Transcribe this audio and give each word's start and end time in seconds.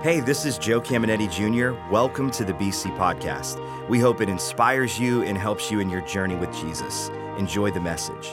Hey, 0.00 0.20
this 0.20 0.44
is 0.44 0.58
Joe 0.58 0.80
Caminetti 0.80 1.28
Jr. 1.28 1.76
Welcome 1.90 2.30
to 2.30 2.44
the 2.44 2.52
BC 2.52 2.96
Podcast. 2.96 3.58
We 3.88 3.98
hope 3.98 4.20
it 4.20 4.28
inspires 4.28 4.96
you 4.96 5.24
and 5.24 5.36
helps 5.36 5.72
you 5.72 5.80
in 5.80 5.90
your 5.90 6.02
journey 6.02 6.36
with 6.36 6.54
Jesus. 6.54 7.08
Enjoy 7.36 7.72
the 7.72 7.80
message. 7.80 8.30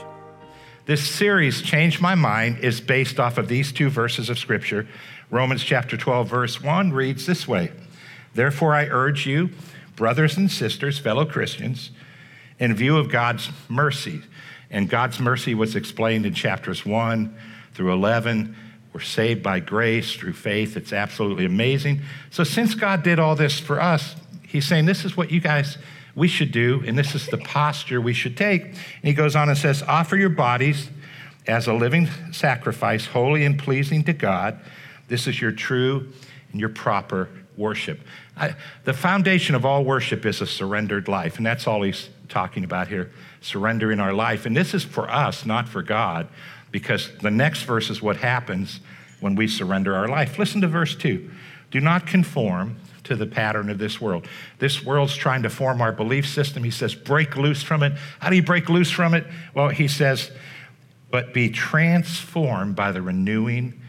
This 0.86 1.04
series, 1.04 1.64
Change 1.64 2.00
My 2.00 2.14
Mind, 2.14 2.60
is 2.60 2.80
based 2.80 3.20
off 3.20 3.40
of 3.40 3.48
these 3.48 3.72
two 3.72 3.90
verses 3.90 4.30
of 4.30 4.38
Scripture. 4.38 4.88
Romans 5.32 5.64
chapter 5.64 5.98
12, 5.98 6.30
verse 6.30 6.62
1 6.62 6.94
reads 6.94 7.26
this 7.26 7.48
way 7.48 7.72
Therefore, 8.36 8.76
I 8.76 8.86
urge 8.86 9.26
you, 9.26 9.50
brothers 9.96 10.38
and 10.38 10.52
sisters, 10.52 11.00
fellow 11.00 11.26
Christians, 11.26 11.90
in 12.60 12.76
view 12.76 12.96
of 12.96 13.10
God's 13.10 13.50
mercy, 13.70 14.22
and 14.70 14.88
God's 14.88 15.20
mercy 15.20 15.56
was 15.56 15.76
explained 15.76 16.28
in 16.28 16.36
chapters 16.36 16.86
1 16.86 17.36
through 17.74 17.92
11 17.92 18.56
we're 18.96 19.02
saved 19.02 19.44
by 19.44 19.60
grace 19.60 20.16
through 20.16 20.32
faith. 20.32 20.78
It's 20.78 20.94
absolutely 20.94 21.44
amazing. 21.44 22.00
So, 22.30 22.46
since 22.46 22.76
God 22.76 23.04
did 23.04 23.20
all 23.20 23.36
this 23.36 23.60
for 23.60 23.82
us, 23.82 24.16
He's 24.48 24.66
saying, 24.66 24.86
This 24.86 25.04
is 25.04 25.18
what 25.18 25.32
you 25.32 25.42
guys, 25.42 25.78
we 26.16 26.30
should 26.30 26.54
do, 26.54 26.82
and 26.88 26.98
this 26.98 27.14
is 27.14 27.28
the 27.28 27.40
posture 27.40 28.00
we 28.00 28.14
should 28.14 28.38
take. 28.38 28.64
And 28.64 28.78
He 29.04 29.14
goes 29.14 29.36
on 29.36 29.50
and 29.50 29.58
says, 29.58 29.84
Offer 29.84 30.16
your 30.16 30.30
bodies 30.30 30.88
as 31.46 31.68
a 31.68 31.74
living 31.74 32.08
sacrifice, 32.32 33.08
holy 33.08 33.44
and 33.44 33.60
pleasing 33.60 34.02
to 34.06 34.14
God. 34.14 34.62
This 35.10 35.28
is 35.28 35.42
your 35.42 35.52
true 35.52 36.14
and 36.54 36.62
your 36.62 36.70
proper 36.70 37.28
worship. 37.58 38.00
I, 38.38 38.56
the 38.86 38.94
foundation 38.94 39.56
of 39.56 39.66
all 39.66 39.84
worship 39.84 40.26
is 40.26 40.40
a 40.40 40.48
surrendered 40.48 41.10
life, 41.10 41.36
and 41.36 41.46
that's 41.46 41.68
all 41.68 41.82
He's 41.82 42.08
talking 42.30 42.64
about 42.64 42.88
here 42.88 43.12
surrendering 43.42 44.00
our 44.00 44.14
life. 44.14 44.46
And 44.46 44.56
this 44.56 44.74
is 44.74 44.86
for 44.86 45.10
us, 45.12 45.46
not 45.46 45.68
for 45.68 45.82
God 45.84 46.30
because 46.76 47.10
the 47.22 47.32
next 47.32 47.62
verse 47.62 47.90
is 47.90 48.02
what 48.02 48.18
happens 48.18 48.82
when 49.22 49.34
we 49.34 49.48
surrender 49.48 49.96
our 49.96 50.10
life. 50.10 50.38
Listen 50.38 50.60
to 50.60 50.68
verse 50.68 50.94
2. 50.94 51.32
Do 51.72 51.80
not 51.80 52.06
conform 52.06 52.76
to 53.06 53.16
the 53.16 53.26
pattern 53.26 53.70
of 53.70 53.78
this 53.78 54.02
world. 54.02 54.28
This 54.60 54.84
world's 54.84 55.16
trying 55.16 55.44
to 55.44 55.50
form 55.50 55.80
our 55.80 55.94
belief 55.94 56.28
system. 56.28 56.66
He 56.66 56.72
says, 56.72 56.94
break 56.94 57.38
loose 57.38 57.64
from 57.64 57.82
it. 57.82 57.94
How 58.20 58.30
do 58.30 58.36
you 58.36 58.44
break 58.44 58.68
loose 58.68 58.92
from 58.92 59.14
it? 59.14 59.26
Well, 59.54 59.70
he 59.70 59.88
says, 59.88 60.32
but 61.12 61.34
be 61.34 61.50
transformed 61.50 62.76
by 62.76 62.92
the 62.92 63.02
renewing 63.02 63.80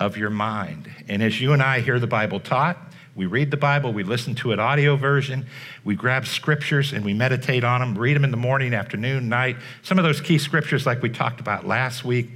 of 0.00 0.16
your 0.16 0.30
mind. 0.30 0.90
And 1.06 1.22
as 1.22 1.40
you 1.40 1.52
and 1.52 1.62
I 1.62 1.78
hear 1.78 2.00
the 2.00 2.08
Bible 2.08 2.40
taught, 2.40 2.76
we 3.14 3.26
read 3.26 3.50
the 3.50 3.56
Bible, 3.56 3.92
we 3.92 4.04
listen 4.04 4.34
to 4.36 4.52
an 4.52 4.60
audio 4.60 4.96
version, 4.96 5.46
we 5.84 5.94
grab 5.94 6.26
scriptures 6.26 6.92
and 6.92 7.04
we 7.04 7.12
meditate 7.12 7.62
on 7.62 7.80
them, 7.80 7.96
read 7.96 8.14
them 8.14 8.24
in 8.24 8.30
the 8.30 8.36
morning, 8.38 8.72
afternoon, 8.72 9.28
night. 9.28 9.56
Some 9.82 9.98
of 9.98 10.04
those 10.04 10.20
key 10.20 10.38
scriptures, 10.38 10.86
like 10.86 11.02
we 11.02 11.10
talked 11.10 11.40
about 11.40 11.66
last 11.66 12.04
week, 12.04 12.30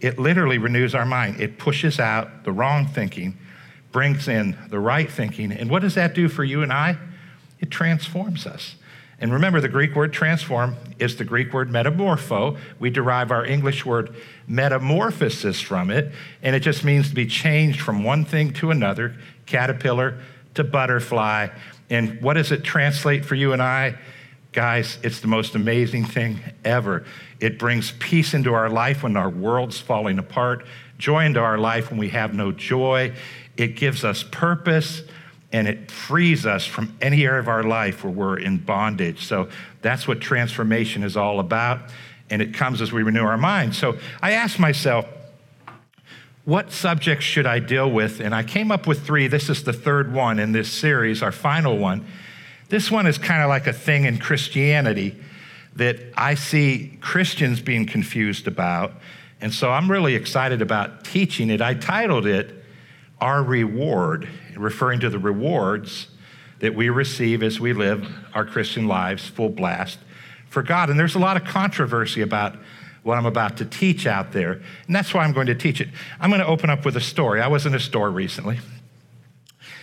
it 0.00 0.18
literally 0.18 0.58
renews 0.58 0.94
our 0.94 1.04
mind. 1.04 1.40
It 1.40 1.58
pushes 1.58 2.00
out 2.00 2.44
the 2.44 2.52
wrong 2.52 2.86
thinking, 2.86 3.36
brings 3.92 4.28
in 4.28 4.56
the 4.68 4.78
right 4.78 5.10
thinking. 5.10 5.52
And 5.52 5.70
what 5.70 5.82
does 5.82 5.94
that 5.94 6.14
do 6.14 6.28
for 6.28 6.44
you 6.44 6.62
and 6.62 6.72
I? 6.72 6.96
It 7.60 7.70
transforms 7.70 8.46
us. 8.46 8.76
And 9.18 9.32
remember, 9.32 9.62
the 9.62 9.68
Greek 9.68 9.94
word 9.94 10.12
transform 10.12 10.76
is 10.98 11.16
the 11.16 11.24
Greek 11.24 11.52
word 11.54 11.70
metamorpho. 11.70 12.58
We 12.78 12.90
derive 12.90 13.30
our 13.30 13.46
English 13.46 13.86
word 13.86 14.14
metamorphosis 14.46 15.60
from 15.60 15.90
it, 15.90 16.12
and 16.42 16.54
it 16.54 16.60
just 16.60 16.84
means 16.84 17.08
to 17.08 17.14
be 17.14 17.26
changed 17.26 17.80
from 17.80 18.04
one 18.04 18.26
thing 18.26 18.52
to 18.54 18.70
another, 18.70 19.16
caterpillar 19.46 20.20
to 20.54 20.64
butterfly. 20.64 21.48
And 21.88 22.20
what 22.20 22.34
does 22.34 22.52
it 22.52 22.64
translate 22.64 23.24
for 23.24 23.34
you 23.34 23.52
and 23.52 23.62
I? 23.62 23.98
Guys, 24.52 24.98
it's 25.02 25.20
the 25.20 25.28
most 25.28 25.54
amazing 25.54 26.04
thing 26.04 26.40
ever. 26.64 27.04
It 27.40 27.58
brings 27.58 27.92
peace 27.98 28.34
into 28.34 28.54
our 28.54 28.70
life 28.70 29.02
when 29.02 29.16
our 29.16 29.28
world's 29.28 29.78
falling 29.78 30.18
apart, 30.18 30.66
joy 30.98 31.26
into 31.26 31.40
our 31.40 31.58
life 31.58 31.90
when 31.90 31.98
we 31.98 32.08
have 32.08 32.34
no 32.34 32.52
joy. 32.52 33.14
It 33.56 33.76
gives 33.76 34.04
us 34.04 34.22
purpose 34.22 35.02
and 35.52 35.68
it 35.68 35.90
frees 35.90 36.44
us 36.44 36.66
from 36.66 36.96
any 37.00 37.24
area 37.24 37.38
of 37.38 37.48
our 37.48 37.62
life 37.62 38.02
where 38.02 38.12
we're 38.12 38.38
in 38.38 38.58
bondage. 38.58 39.26
So 39.26 39.48
that's 39.82 40.08
what 40.08 40.20
transformation 40.20 41.02
is 41.02 41.16
all 41.16 41.38
about. 41.38 41.90
And 42.30 42.42
it 42.42 42.54
comes 42.54 42.82
as 42.82 42.92
we 42.92 43.02
renew 43.02 43.24
our 43.24 43.38
minds. 43.38 43.78
So 43.78 43.98
I 44.20 44.32
asked 44.32 44.58
myself, 44.58 45.06
what 46.46 46.70
subjects 46.70 47.24
should 47.24 47.44
I 47.44 47.58
deal 47.58 47.90
with? 47.90 48.20
And 48.20 48.32
I 48.32 48.44
came 48.44 48.70
up 48.70 48.86
with 48.86 49.04
three. 49.04 49.26
This 49.26 49.50
is 49.50 49.64
the 49.64 49.72
third 49.72 50.12
one 50.12 50.38
in 50.38 50.52
this 50.52 50.70
series, 50.70 51.20
our 51.20 51.32
final 51.32 51.76
one. 51.76 52.06
This 52.68 52.88
one 52.88 53.08
is 53.08 53.18
kind 53.18 53.42
of 53.42 53.48
like 53.48 53.66
a 53.66 53.72
thing 53.72 54.04
in 54.04 54.18
Christianity 54.18 55.16
that 55.74 55.98
I 56.16 56.36
see 56.36 56.98
Christians 57.00 57.60
being 57.60 57.84
confused 57.84 58.46
about. 58.46 58.92
And 59.40 59.52
so 59.52 59.72
I'm 59.72 59.90
really 59.90 60.14
excited 60.14 60.62
about 60.62 61.04
teaching 61.04 61.50
it. 61.50 61.60
I 61.60 61.74
titled 61.74 62.26
it 62.26 62.64
Our 63.20 63.42
Reward, 63.42 64.28
referring 64.56 65.00
to 65.00 65.10
the 65.10 65.18
rewards 65.18 66.06
that 66.60 66.76
we 66.76 66.90
receive 66.90 67.42
as 67.42 67.58
we 67.58 67.72
live 67.72 68.06
our 68.34 68.44
Christian 68.44 68.86
lives 68.86 69.26
full 69.26 69.48
blast 69.48 69.98
for 70.48 70.62
God. 70.62 70.90
And 70.90 70.98
there's 70.98 71.16
a 71.16 71.20
lot 71.20 71.36
of 71.36 71.42
controversy 71.42 72.22
about 72.22 72.56
what 73.06 73.16
I'm 73.16 73.24
about 73.24 73.56
to 73.58 73.64
teach 73.64 74.04
out 74.04 74.32
there. 74.32 74.54
And 74.86 74.94
that's 74.94 75.14
why 75.14 75.22
I'm 75.22 75.32
going 75.32 75.46
to 75.46 75.54
teach 75.54 75.80
it. 75.80 75.88
I'm 76.18 76.28
going 76.28 76.40
to 76.40 76.46
open 76.46 76.70
up 76.70 76.84
with 76.84 76.96
a 76.96 77.00
story. 77.00 77.40
I 77.40 77.46
was 77.46 77.64
in 77.64 77.72
a 77.72 77.78
store 77.78 78.10
recently, 78.10 78.58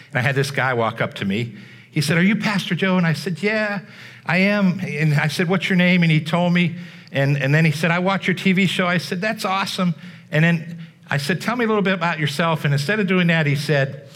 and 0.09 0.19
I 0.19 0.19
had 0.19 0.35
this 0.35 0.51
guy 0.51 0.73
walk 0.73 0.99
up 0.99 1.13
to 1.15 1.25
me. 1.25 1.55
He 1.89 2.01
said, 2.01 2.17
Are 2.17 2.23
you 2.23 2.35
Pastor 2.35 2.75
Joe? 2.75 2.97
And 2.97 3.07
I 3.07 3.13
said, 3.13 3.41
Yeah, 3.41 3.79
I 4.25 4.39
am. 4.39 4.81
And 4.81 5.13
I 5.13 5.29
said, 5.29 5.47
What's 5.47 5.69
your 5.69 5.77
name? 5.77 6.03
And 6.03 6.11
he 6.11 6.21
told 6.21 6.53
me. 6.53 6.75
And, 7.13 7.37
and 7.37 7.55
then 7.55 7.63
he 7.63 7.71
said, 7.71 7.91
I 7.91 7.99
watch 7.99 8.27
your 8.27 8.35
TV 8.35 8.67
show. 8.67 8.87
I 8.87 8.97
said, 8.97 9.21
That's 9.21 9.45
awesome. 9.45 9.95
And 10.29 10.43
then 10.43 10.81
I 11.09 11.15
said, 11.15 11.39
Tell 11.39 11.55
me 11.55 11.63
a 11.63 11.67
little 11.69 11.81
bit 11.81 11.93
about 11.93 12.19
yourself. 12.19 12.65
And 12.65 12.73
instead 12.73 12.99
of 12.99 13.07
doing 13.07 13.27
that, 13.27 13.45
he 13.45 13.55
said, 13.55 14.09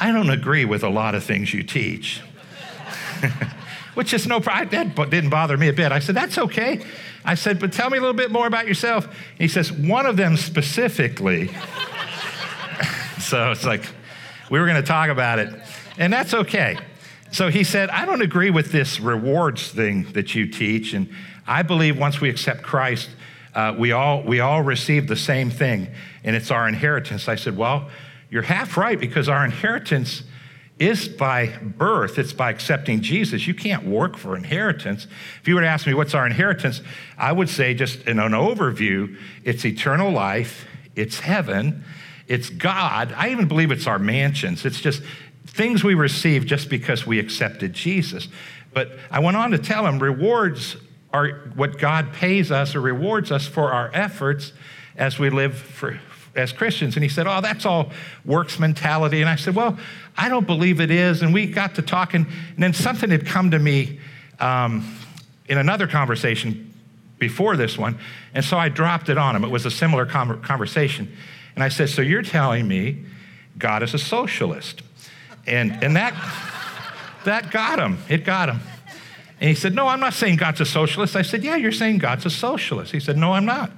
I 0.00 0.10
don't 0.10 0.30
agree 0.30 0.64
with 0.64 0.82
a 0.82 0.88
lot 0.88 1.14
of 1.14 1.22
things 1.22 1.52
you 1.52 1.62
teach. 1.62 2.22
Which 3.98 4.14
is 4.14 4.28
no 4.28 4.38
problem. 4.38 4.92
That 4.94 5.10
didn't 5.10 5.30
bother 5.30 5.56
me 5.56 5.66
a 5.66 5.72
bit. 5.72 5.90
I 5.90 5.98
said, 5.98 6.14
That's 6.14 6.38
okay. 6.38 6.80
I 7.24 7.34
said, 7.34 7.58
But 7.58 7.72
tell 7.72 7.90
me 7.90 7.98
a 7.98 8.00
little 8.00 8.14
bit 8.14 8.30
more 8.30 8.46
about 8.46 8.68
yourself. 8.68 9.06
And 9.06 9.40
he 9.40 9.48
says, 9.48 9.72
One 9.72 10.06
of 10.06 10.16
them 10.16 10.36
specifically. 10.36 11.48
so 13.18 13.50
it's 13.50 13.64
like, 13.64 13.84
we 14.52 14.60
were 14.60 14.66
going 14.66 14.80
to 14.80 14.86
talk 14.86 15.08
about 15.08 15.40
it. 15.40 15.52
And 15.98 16.12
that's 16.12 16.32
okay. 16.32 16.78
So 17.32 17.48
he 17.48 17.64
said, 17.64 17.90
I 17.90 18.06
don't 18.06 18.22
agree 18.22 18.50
with 18.50 18.70
this 18.70 19.00
rewards 19.00 19.72
thing 19.72 20.04
that 20.12 20.32
you 20.32 20.46
teach. 20.46 20.92
And 20.92 21.12
I 21.44 21.62
believe 21.62 21.98
once 21.98 22.20
we 22.20 22.30
accept 22.30 22.62
Christ, 22.62 23.10
uh, 23.52 23.74
we, 23.76 23.90
all, 23.90 24.22
we 24.22 24.38
all 24.38 24.62
receive 24.62 25.08
the 25.08 25.16
same 25.16 25.50
thing, 25.50 25.88
and 26.22 26.36
it's 26.36 26.52
our 26.52 26.68
inheritance. 26.68 27.26
I 27.26 27.34
said, 27.34 27.56
Well, 27.56 27.90
you're 28.30 28.42
half 28.42 28.76
right 28.76 29.00
because 29.00 29.28
our 29.28 29.44
inheritance 29.44 30.22
is 30.78 31.08
by 31.08 31.46
birth, 31.62 32.18
it's 32.18 32.32
by 32.32 32.50
accepting 32.50 33.00
Jesus. 33.00 33.46
You 33.46 33.54
can't 33.54 33.84
work 33.84 34.16
for 34.16 34.36
inheritance. 34.36 35.06
If 35.40 35.48
you 35.48 35.56
were 35.56 35.60
to 35.60 35.66
ask 35.66 35.86
me 35.86 35.94
what's 35.94 36.14
our 36.14 36.26
inheritance, 36.26 36.80
I 37.16 37.32
would 37.32 37.48
say, 37.48 37.74
just 37.74 38.02
in 38.06 38.18
an 38.18 38.32
overview, 38.32 39.16
it's 39.44 39.64
eternal 39.64 40.12
life, 40.12 40.66
it's 40.94 41.20
heaven, 41.20 41.84
it's 42.28 42.50
God. 42.50 43.12
I 43.16 43.30
even 43.30 43.48
believe 43.48 43.72
it's 43.72 43.86
our 43.86 43.98
mansions. 43.98 44.64
It's 44.64 44.80
just 44.80 45.02
things 45.46 45.82
we 45.82 45.94
receive 45.94 46.46
just 46.46 46.68
because 46.68 47.06
we 47.06 47.18
accepted 47.18 47.72
Jesus. 47.72 48.28
But 48.72 48.92
I 49.10 49.18
went 49.18 49.36
on 49.36 49.50
to 49.50 49.58
tell 49.58 49.86
him 49.86 49.98
rewards 49.98 50.76
are 51.12 51.50
what 51.54 51.78
God 51.78 52.12
pays 52.12 52.50
us 52.52 52.74
or 52.74 52.80
rewards 52.80 53.32
us 53.32 53.46
for 53.46 53.72
our 53.72 53.90
efforts 53.94 54.52
as 54.96 55.18
we 55.18 55.30
live 55.30 55.56
for, 55.56 55.98
as 56.38 56.52
Christians. 56.52 56.96
And 56.96 57.02
he 57.02 57.08
said, 57.08 57.26
Oh, 57.26 57.40
that's 57.40 57.66
all 57.66 57.90
works 58.24 58.58
mentality. 58.58 59.20
And 59.20 59.28
I 59.28 59.36
said, 59.36 59.54
Well, 59.54 59.78
I 60.16 60.28
don't 60.28 60.46
believe 60.46 60.80
it 60.80 60.90
is. 60.90 61.22
And 61.22 61.34
we 61.34 61.46
got 61.46 61.74
to 61.74 61.82
talking, 61.82 62.26
and 62.54 62.62
then 62.62 62.72
something 62.72 63.10
had 63.10 63.26
come 63.26 63.50
to 63.50 63.58
me 63.58 63.98
um, 64.40 64.96
in 65.46 65.58
another 65.58 65.86
conversation 65.86 66.72
before 67.18 67.56
this 67.56 67.76
one. 67.76 67.98
And 68.34 68.44
so 68.44 68.56
I 68.56 68.68
dropped 68.68 69.08
it 69.08 69.18
on 69.18 69.34
him. 69.34 69.44
It 69.44 69.50
was 69.50 69.66
a 69.66 69.70
similar 69.70 70.06
com- 70.06 70.40
conversation. 70.42 71.14
And 71.54 71.64
I 71.64 71.68
said, 71.68 71.88
So 71.88 72.02
you're 72.02 72.22
telling 72.22 72.66
me 72.66 73.04
God 73.58 73.82
is 73.82 73.94
a 73.94 73.98
socialist? 73.98 74.82
And, 75.46 75.82
and 75.82 75.96
that, 75.96 76.14
that 77.24 77.50
got 77.50 77.78
him. 77.78 77.98
It 78.08 78.24
got 78.24 78.48
him. 78.48 78.60
And 79.40 79.48
he 79.48 79.54
said, 79.54 79.74
No, 79.74 79.88
I'm 79.88 80.00
not 80.00 80.14
saying 80.14 80.36
God's 80.36 80.60
a 80.60 80.66
socialist. 80.66 81.16
I 81.16 81.22
said, 81.22 81.42
Yeah, 81.42 81.56
you're 81.56 81.72
saying 81.72 81.98
God's 81.98 82.26
a 82.26 82.30
socialist. 82.30 82.92
He 82.92 83.00
said, 83.00 83.16
No, 83.16 83.32
I'm 83.32 83.44
not. 83.44 83.70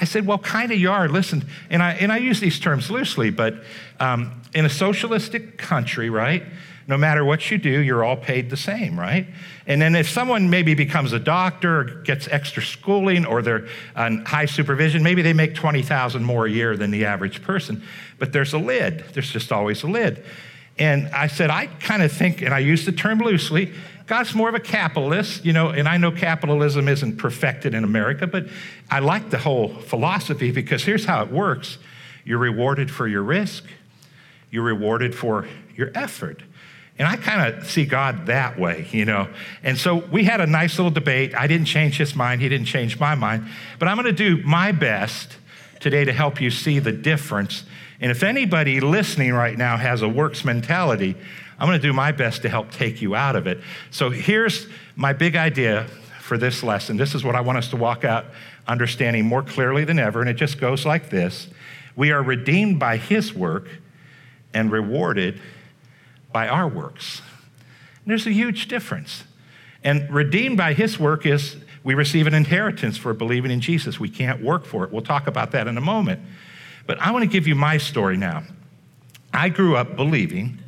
I 0.00 0.04
said, 0.04 0.26
well, 0.26 0.38
kind 0.38 0.70
of 0.70 0.78
you 0.78 0.90
are. 0.90 1.08
Listen, 1.08 1.44
and 1.70 1.82
I, 1.82 1.92
and 1.94 2.12
I 2.12 2.18
use 2.18 2.40
these 2.40 2.60
terms 2.60 2.90
loosely, 2.90 3.30
but 3.30 3.62
um, 3.98 4.42
in 4.54 4.64
a 4.64 4.70
socialistic 4.70 5.58
country, 5.58 6.08
right, 6.08 6.44
no 6.86 6.96
matter 6.96 7.22
what 7.22 7.50
you 7.50 7.58
do, 7.58 7.80
you're 7.80 8.02
all 8.02 8.16
paid 8.16 8.48
the 8.48 8.56
same, 8.56 8.98
right? 8.98 9.26
And 9.66 9.82
then 9.82 9.94
if 9.94 10.08
someone 10.08 10.48
maybe 10.48 10.72
becomes 10.72 11.12
a 11.12 11.18
doctor 11.18 11.80
or 11.80 11.84
gets 12.02 12.26
extra 12.28 12.62
schooling 12.62 13.26
or 13.26 13.42
they're 13.42 13.68
on 13.94 14.24
high 14.24 14.46
supervision, 14.46 15.02
maybe 15.02 15.20
they 15.20 15.34
make 15.34 15.54
20,000 15.54 16.24
more 16.24 16.46
a 16.46 16.50
year 16.50 16.78
than 16.78 16.90
the 16.90 17.04
average 17.04 17.42
person. 17.42 17.82
But 18.18 18.32
there's 18.32 18.54
a 18.54 18.58
lid. 18.58 19.04
There's 19.12 19.30
just 19.30 19.52
always 19.52 19.82
a 19.82 19.86
lid. 19.86 20.24
And 20.78 21.08
I 21.08 21.26
said, 21.26 21.50
I 21.50 21.66
kind 21.66 22.02
of 22.02 22.10
think, 22.10 22.40
and 22.40 22.54
I 22.54 22.60
use 22.60 22.86
the 22.86 22.92
term 22.92 23.18
loosely, 23.18 23.72
God's 24.08 24.34
more 24.34 24.48
of 24.48 24.54
a 24.54 24.60
capitalist, 24.60 25.44
you 25.44 25.52
know, 25.52 25.68
and 25.68 25.86
I 25.86 25.98
know 25.98 26.10
capitalism 26.10 26.88
isn't 26.88 27.18
perfected 27.18 27.74
in 27.74 27.84
America, 27.84 28.26
but 28.26 28.46
I 28.90 29.00
like 29.00 29.28
the 29.28 29.36
whole 29.36 29.68
philosophy 29.68 30.50
because 30.50 30.82
here's 30.82 31.04
how 31.04 31.22
it 31.22 31.30
works 31.30 31.78
you're 32.24 32.38
rewarded 32.38 32.90
for 32.90 33.06
your 33.06 33.22
risk, 33.22 33.64
you're 34.50 34.64
rewarded 34.64 35.14
for 35.14 35.46
your 35.76 35.90
effort. 35.94 36.42
And 36.98 37.06
I 37.06 37.16
kind 37.16 37.54
of 37.54 37.66
see 37.66 37.84
God 37.84 38.26
that 38.26 38.58
way, 38.58 38.88
you 38.90 39.04
know. 39.04 39.28
And 39.62 39.78
so 39.78 39.96
we 39.96 40.24
had 40.24 40.40
a 40.40 40.46
nice 40.46 40.78
little 40.78 40.90
debate. 40.90 41.34
I 41.34 41.46
didn't 41.46 41.66
change 41.66 41.98
his 41.98 42.16
mind, 42.16 42.40
he 42.40 42.48
didn't 42.48 42.66
change 42.66 42.98
my 42.98 43.14
mind. 43.14 43.46
But 43.78 43.88
I'm 43.88 43.96
going 43.96 44.06
to 44.06 44.12
do 44.12 44.42
my 44.42 44.72
best 44.72 45.36
today 45.80 46.04
to 46.04 46.12
help 46.12 46.40
you 46.40 46.50
see 46.50 46.78
the 46.78 46.92
difference. 46.92 47.64
And 48.00 48.10
if 48.10 48.22
anybody 48.22 48.80
listening 48.80 49.32
right 49.32 49.56
now 49.56 49.76
has 49.76 50.02
a 50.02 50.08
works 50.08 50.44
mentality, 50.44 51.16
I'm 51.58 51.68
going 51.68 51.80
to 51.80 51.86
do 51.86 51.92
my 51.92 52.12
best 52.12 52.42
to 52.42 52.48
help 52.48 52.70
take 52.70 53.02
you 53.02 53.14
out 53.14 53.36
of 53.36 53.46
it. 53.46 53.60
So 53.90 54.10
here's 54.10 54.66
my 54.94 55.12
big 55.12 55.34
idea 55.36 55.86
for 56.20 56.38
this 56.38 56.62
lesson. 56.62 56.96
This 56.96 57.14
is 57.14 57.24
what 57.24 57.34
I 57.34 57.40
want 57.40 57.58
us 57.58 57.68
to 57.70 57.76
walk 57.76 58.04
out 58.04 58.26
understanding 58.66 59.24
more 59.24 59.42
clearly 59.42 59.84
than 59.84 59.98
ever. 59.98 60.20
And 60.20 60.28
it 60.28 60.34
just 60.34 60.60
goes 60.60 60.84
like 60.86 61.10
this 61.10 61.48
We 61.96 62.12
are 62.12 62.22
redeemed 62.22 62.78
by 62.78 62.96
his 62.96 63.34
work 63.34 63.68
and 64.54 64.70
rewarded 64.70 65.40
by 66.32 66.48
our 66.48 66.68
works. 66.68 67.22
And 68.04 68.10
there's 68.10 68.26
a 68.26 68.32
huge 68.32 68.68
difference. 68.68 69.24
And 69.82 70.10
redeemed 70.10 70.56
by 70.56 70.74
his 70.74 70.98
work 70.98 71.24
is 71.24 71.56
we 71.84 71.94
receive 71.94 72.26
an 72.26 72.34
inheritance 72.34 72.96
for 72.96 73.14
believing 73.14 73.50
in 73.50 73.60
Jesus. 73.60 73.98
We 74.00 74.08
can't 74.08 74.42
work 74.42 74.64
for 74.64 74.84
it. 74.84 74.92
We'll 74.92 75.02
talk 75.02 75.26
about 75.26 75.52
that 75.52 75.66
in 75.66 75.76
a 75.76 75.80
moment. 75.80 76.20
But 76.86 77.00
I 77.00 77.10
want 77.10 77.22
to 77.22 77.28
give 77.28 77.46
you 77.46 77.54
my 77.54 77.78
story 77.78 78.16
now. 78.16 78.42
I 79.32 79.48
grew 79.48 79.76
up 79.76 79.96
believing 79.96 80.60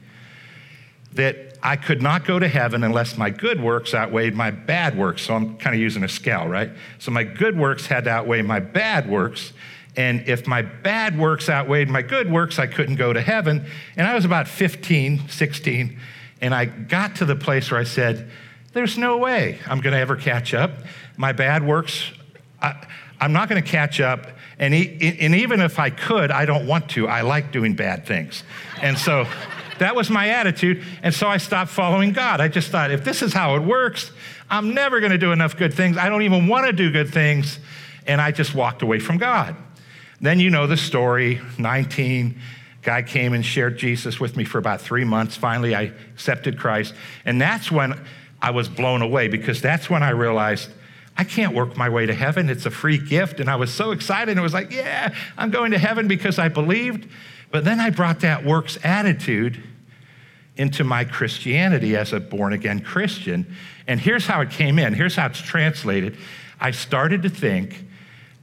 that 1.15 1.59
I 1.63 1.77
could 1.77 2.01
not 2.01 2.25
go 2.25 2.39
to 2.39 2.49
heaven 2.49 2.85
unless 2.85 3.19
my 3.19 3.31
good 3.31 3.61
works 3.61 3.95
outweighed 3.95 4.35
my 4.35 4.51
bad 4.51 4.97
works. 4.97 5.23
So 5.23 5.35
I'm 5.35 5.57
kind 5.59 5.75
of 5.75 5.81
using 5.81 6.05
a 6.05 6.09
scale, 6.09 6.47
right? 6.47 6.71
So 6.99 7.11
my 7.11 7.25
good 7.25 7.59
works 7.59 7.87
had 7.87 8.05
to 8.05 8.11
outweigh 8.11 8.43
my 8.43 8.61
bad 8.61 9.09
works. 9.09 9.53
And 9.97 10.27
if 10.29 10.47
my 10.47 10.63
bad 10.63 11.19
works 11.19 11.49
outweighed 11.49 11.89
my 11.89 12.03
good 12.03 12.31
works, 12.31 12.59
I 12.59 12.67
couldn't 12.67 12.97
go 12.97 13.13
to 13.13 13.21
heaven. 13.21 13.67
And 13.97 14.07
I 14.07 14.15
was 14.15 14.25
about 14.25 14.47
15, 14.47 15.29
16, 15.29 15.99
and 16.41 16.55
I 16.55 16.65
got 16.65 17.17
to 17.17 17.25
the 17.25 17.37
place 17.37 17.71
where 17.71 17.81
I 17.81 17.85
said, 17.85 18.31
There's 18.73 18.97
no 18.97 19.17
way 19.17 19.59
I'm 19.67 19.81
going 19.81 19.95
to 19.95 19.99
ever 19.99 20.17
catch 20.17 20.55
up. 20.55 20.71
My 21.17 21.33
bad 21.33 21.67
works, 21.67 22.11
I, 22.63 22.87
am 23.21 23.33
not 23.33 23.49
going 23.49 23.63
to 23.63 23.69
catch 23.69 24.01
up. 24.01 24.27
And, 24.59 24.73
he, 24.73 25.17
and 25.21 25.35
even 25.35 25.61
if 25.61 25.79
I 25.79 25.91
could, 25.91 26.31
I 26.31 26.45
don't 26.45 26.67
want 26.67 26.91
to. 26.91 27.09
I 27.09 27.23
like 27.23 27.51
doing 27.51 27.75
bad 27.75 28.07
things. 28.07 28.45
And 28.81 28.97
so 28.97 29.27
that 29.79 29.97
was 29.97 30.11
my 30.11 30.29
attitude. 30.29 30.85
And 31.03 31.13
so 31.13 31.27
I 31.27 31.39
stopped 31.39 31.71
following 31.71 32.13
God. 32.13 32.41
I 32.41 32.49
just 32.49 32.71
thought, 32.71 32.91
if 32.91 33.03
this 33.03 33.23
is 33.23 33.33
how 33.33 33.57
it 33.57 33.63
works, 33.63 34.13
I'm 34.49 34.75
never 34.75 35.01
going 35.01 35.13
to 35.13 35.19
do 35.19 35.33
enough 35.33 35.57
good 35.57 35.75
things. 35.75 35.97
I 35.97 36.09
don't 36.09 36.23
even 36.23 36.47
want 36.47 36.67
to 36.67 36.73
do 36.73 36.93
good 36.93 37.13
things. 37.13 37.59
And 38.07 38.21
I 38.21 38.31
just 38.31 38.55
walked 38.55 38.83
away 38.83 39.01
from 39.01 39.19
God. 39.19 39.57
Then 40.21 40.39
you 40.39 40.51
know 40.51 40.67
the 40.67 40.77
story 40.77 41.41
19. 41.59 42.39
Guy 42.83 43.03
came 43.03 43.33
and 43.33 43.45
shared 43.45 43.79
Jesus 43.79 44.21
with 44.21 44.37
me 44.37 44.45
for 44.45 44.59
about 44.59 44.81
three 44.81 45.05
months. 45.05 45.37
Finally, 45.37 45.75
I 45.75 45.93
accepted 46.13 46.59
Christ. 46.59 46.95
And 47.25 47.41
that's 47.41 47.71
when 47.71 47.99
I 48.43 48.51
was 48.51 48.69
blown 48.69 49.03
away 49.03 49.29
because 49.29 49.61
that's 49.61 49.91
when 49.91 50.03
I 50.03 50.11
realized 50.11 50.71
I 51.17 51.25
can't 51.25 51.55
work 51.55 51.77
my 51.77 51.89
way 51.89 52.07
to 52.07 52.15
heaven. 52.15 52.49
It's 52.49 52.67
a 52.67 52.71
free 52.71 52.99
gift. 52.99 53.41
And 53.41 53.51
I 53.51 53.57
was 53.57 53.73
so 53.73 53.91
excited. 53.91 54.39
It 54.39 54.41
was 54.41 54.55
like, 54.55 54.73
yeah, 54.73 55.15
I'm 55.37 55.51
going 55.51 55.73
to 55.73 55.79
heaven 55.79 56.09
because 56.09 56.39
I 56.39 56.49
believed. 56.49 57.09
But 57.51 57.65
then 57.65 57.81
I 57.81 57.91
brought 57.91 58.21
that 58.21 58.45
works 58.45 58.79
attitude 58.83 59.63
into 60.57 60.85
my 60.85 61.05
Christianity 61.05 61.97
as 61.97 62.13
a 62.13 62.21
born 62.21 62.53
again 62.53 62.81
Christian. 62.81 63.55
And 63.87 64.01
here's 64.01 64.27
how 64.27 64.41
it 64.41 64.51
came 64.51 64.79
in. 64.79 64.95
Here's 64.95 65.17
how 65.17 65.27
it's 65.27 65.41
translated. 65.41 66.17
I 66.61 66.71
started 66.71 67.23
to 67.23 67.29
think 67.29 67.85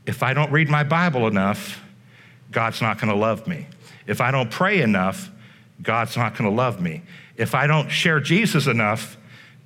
if 0.05 0.23
I 0.23 0.33
don't 0.33 0.51
read 0.51 0.69
my 0.69 0.83
Bible 0.83 1.27
enough, 1.27 1.83
God's 2.51 2.81
not 2.81 2.99
going 2.99 3.11
to 3.11 3.19
love 3.19 3.47
me. 3.47 3.67
If 4.07 4.21
I 4.21 4.31
don't 4.31 4.49
pray 4.49 4.81
enough, 4.81 5.29
God's 5.81 6.17
not 6.17 6.37
going 6.37 6.49
to 6.49 6.55
love 6.55 6.81
me. 6.81 7.03
If 7.35 7.53
I 7.53 7.67
don't 7.67 7.89
share 7.89 8.19
Jesus 8.19 8.67
enough, 8.67 9.17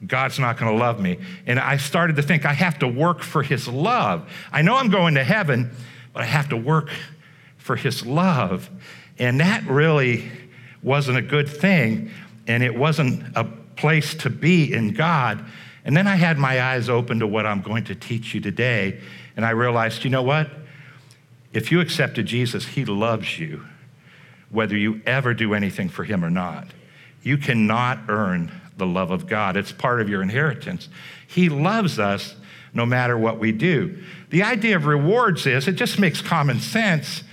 God's 0.05 0.39
not 0.39 0.57
going 0.57 0.71
to 0.71 0.77
love 0.77 0.99
me. 0.99 1.19
And 1.45 1.59
I 1.59 1.77
started 1.77 2.15
to 2.15 2.23
think 2.23 2.45
I 2.45 2.53
have 2.53 2.79
to 2.79 2.87
work 2.87 3.21
for 3.21 3.43
his 3.43 3.67
love. 3.67 4.29
I 4.51 4.61
know 4.61 4.75
I'm 4.75 4.89
going 4.89 5.15
to 5.15 5.23
heaven, 5.23 5.71
but 6.13 6.23
I 6.23 6.25
have 6.25 6.49
to 6.49 6.57
work 6.57 6.89
for 7.57 7.75
his 7.75 8.05
love. 8.05 8.69
And 9.19 9.39
that 9.39 9.63
really 9.65 10.31
wasn't 10.81 11.17
a 11.17 11.21
good 11.21 11.47
thing. 11.47 12.09
And 12.47 12.63
it 12.63 12.75
wasn't 12.75 13.23
a 13.35 13.43
place 13.75 14.15
to 14.15 14.29
be 14.29 14.73
in 14.73 14.93
God. 14.93 15.45
And 15.85 15.95
then 15.95 16.07
I 16.07 16.15
had 16.15 16.37
my 16.37 16.61
eyes 16.61 16.89
open 16.89 17.19
to 17.19 17.27
what 17.27 17.45
I'm 17.45 17.61
going 17.61 17.83
to 17.85 17.95
teach 17.95 18.33
you 18.33 18.41
today. 18.41 18.99
And 19.35 19.45
I 19.45 19.51
realized, 19.51 20.03
you 20.03 20.09
know 20.09 20.23
what? 20.23 20.49
If 21.53 21.71
you 21.71 21.79
accepted 21.79 22.25
Jesus, 22.25 22.65
he 22.65 22.85
loves 22.85 23.37
you, 23.39 23.65
whether 24.49 24.75
you 24.75 25.01
ever 25.05 25.33
do 25.33 25.53
anything 25.53 25.89
for 25.89 26.03
him 26.03 26.23
or 26.23 26.29
not. 26.29 26.67
You 27.21 27.37
cannot 27.37 27.99
earn 28.07 28.60
the 28.77 28.85
love 28.85 29.11
of 29.11 29.27
God, 29.27 29.57
it's 29.57 29.71
part 29.71 30.01
of 30.01 30.09
your 30.09 30.21
inheritance. 30.21 30.89
He 31.27 31.49
loves 31.49 31.99
us 31.99 32.35
no 32.73 32.85
matter 32.85 33.17
what 33.17 33.39
we 33.39 33.51
do. 33.51 34.01
The 34.29 34.43
idea 34.43 34.75
of 34.75 34.85
rewards 34.85 35.45
is 35.45 35.67
it 35.67 35.73
just 35.73 35.99
makes 35.99 36.21
common 36.21 36.59
sense. 36.59 37.23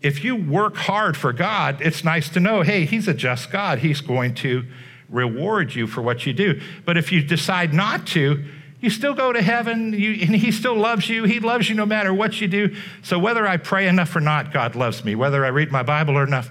If 0.00 0.24
you 0.24 0.36
work 0.36 0.76
hard 0.76 1.16
for 1.16 1.32
God, 1.32 1.80
it's 1.82 2.04
nice 2.04 2.28
to 2.30 2.40
know 2.40 2.62
hey, 2.62 2.86
He's 2.86 3.08
a 3.08 3.14
just 3.14 3.50
God. 3.50 3.80
He's 3.80 4.00
going 4.00 4.34
to 4.36 4.64
reward 5.08 5.74
you 5.74 5.86
for 5.86 6.02
what 6.02 6.24
you 6.24 6.32
do. 6.32 6.60
But 6.84 6.96
if 6.96 7.12
you 7.12 7.22
decide 7.22 7.74
not 7.74 8.06
to, 8.08 8.44
you 8.80 8.88
still 8.88 9.12
go 9.12 9.32
to 9.32 9.42
heaven, 9.42 9.92
you, 9.92 10.12
and 10.12 10.34
He 10.34 10.52
still 10.52 10.76
loves 10.76 11.08
you. 11.08 11.24
He 11.24 11.40
loves 11.40 11.68
you 11.68 11.74
no 11.74 11.84
matter 11.84 12.14
what 12.14 12.40
you 12.40 12.48
do. 12.48 12.74
So 13.02 13.18
whether 13.18 13.46
I 13.46 13.58
pray 13.58 13.88
enough 13.88 14.14
or 14.16 14.20
not, 14.20 14.52
God 14.52 14.74
loves 14.74 15.04
me. 15.04 15.14
Whether 15.14 15.44
I 15.44 15.48
read 15.48 15.70
my 15.70 15.82
Bible 15.82 16.16
or 16.16 16.24
enough, 16.24 16.50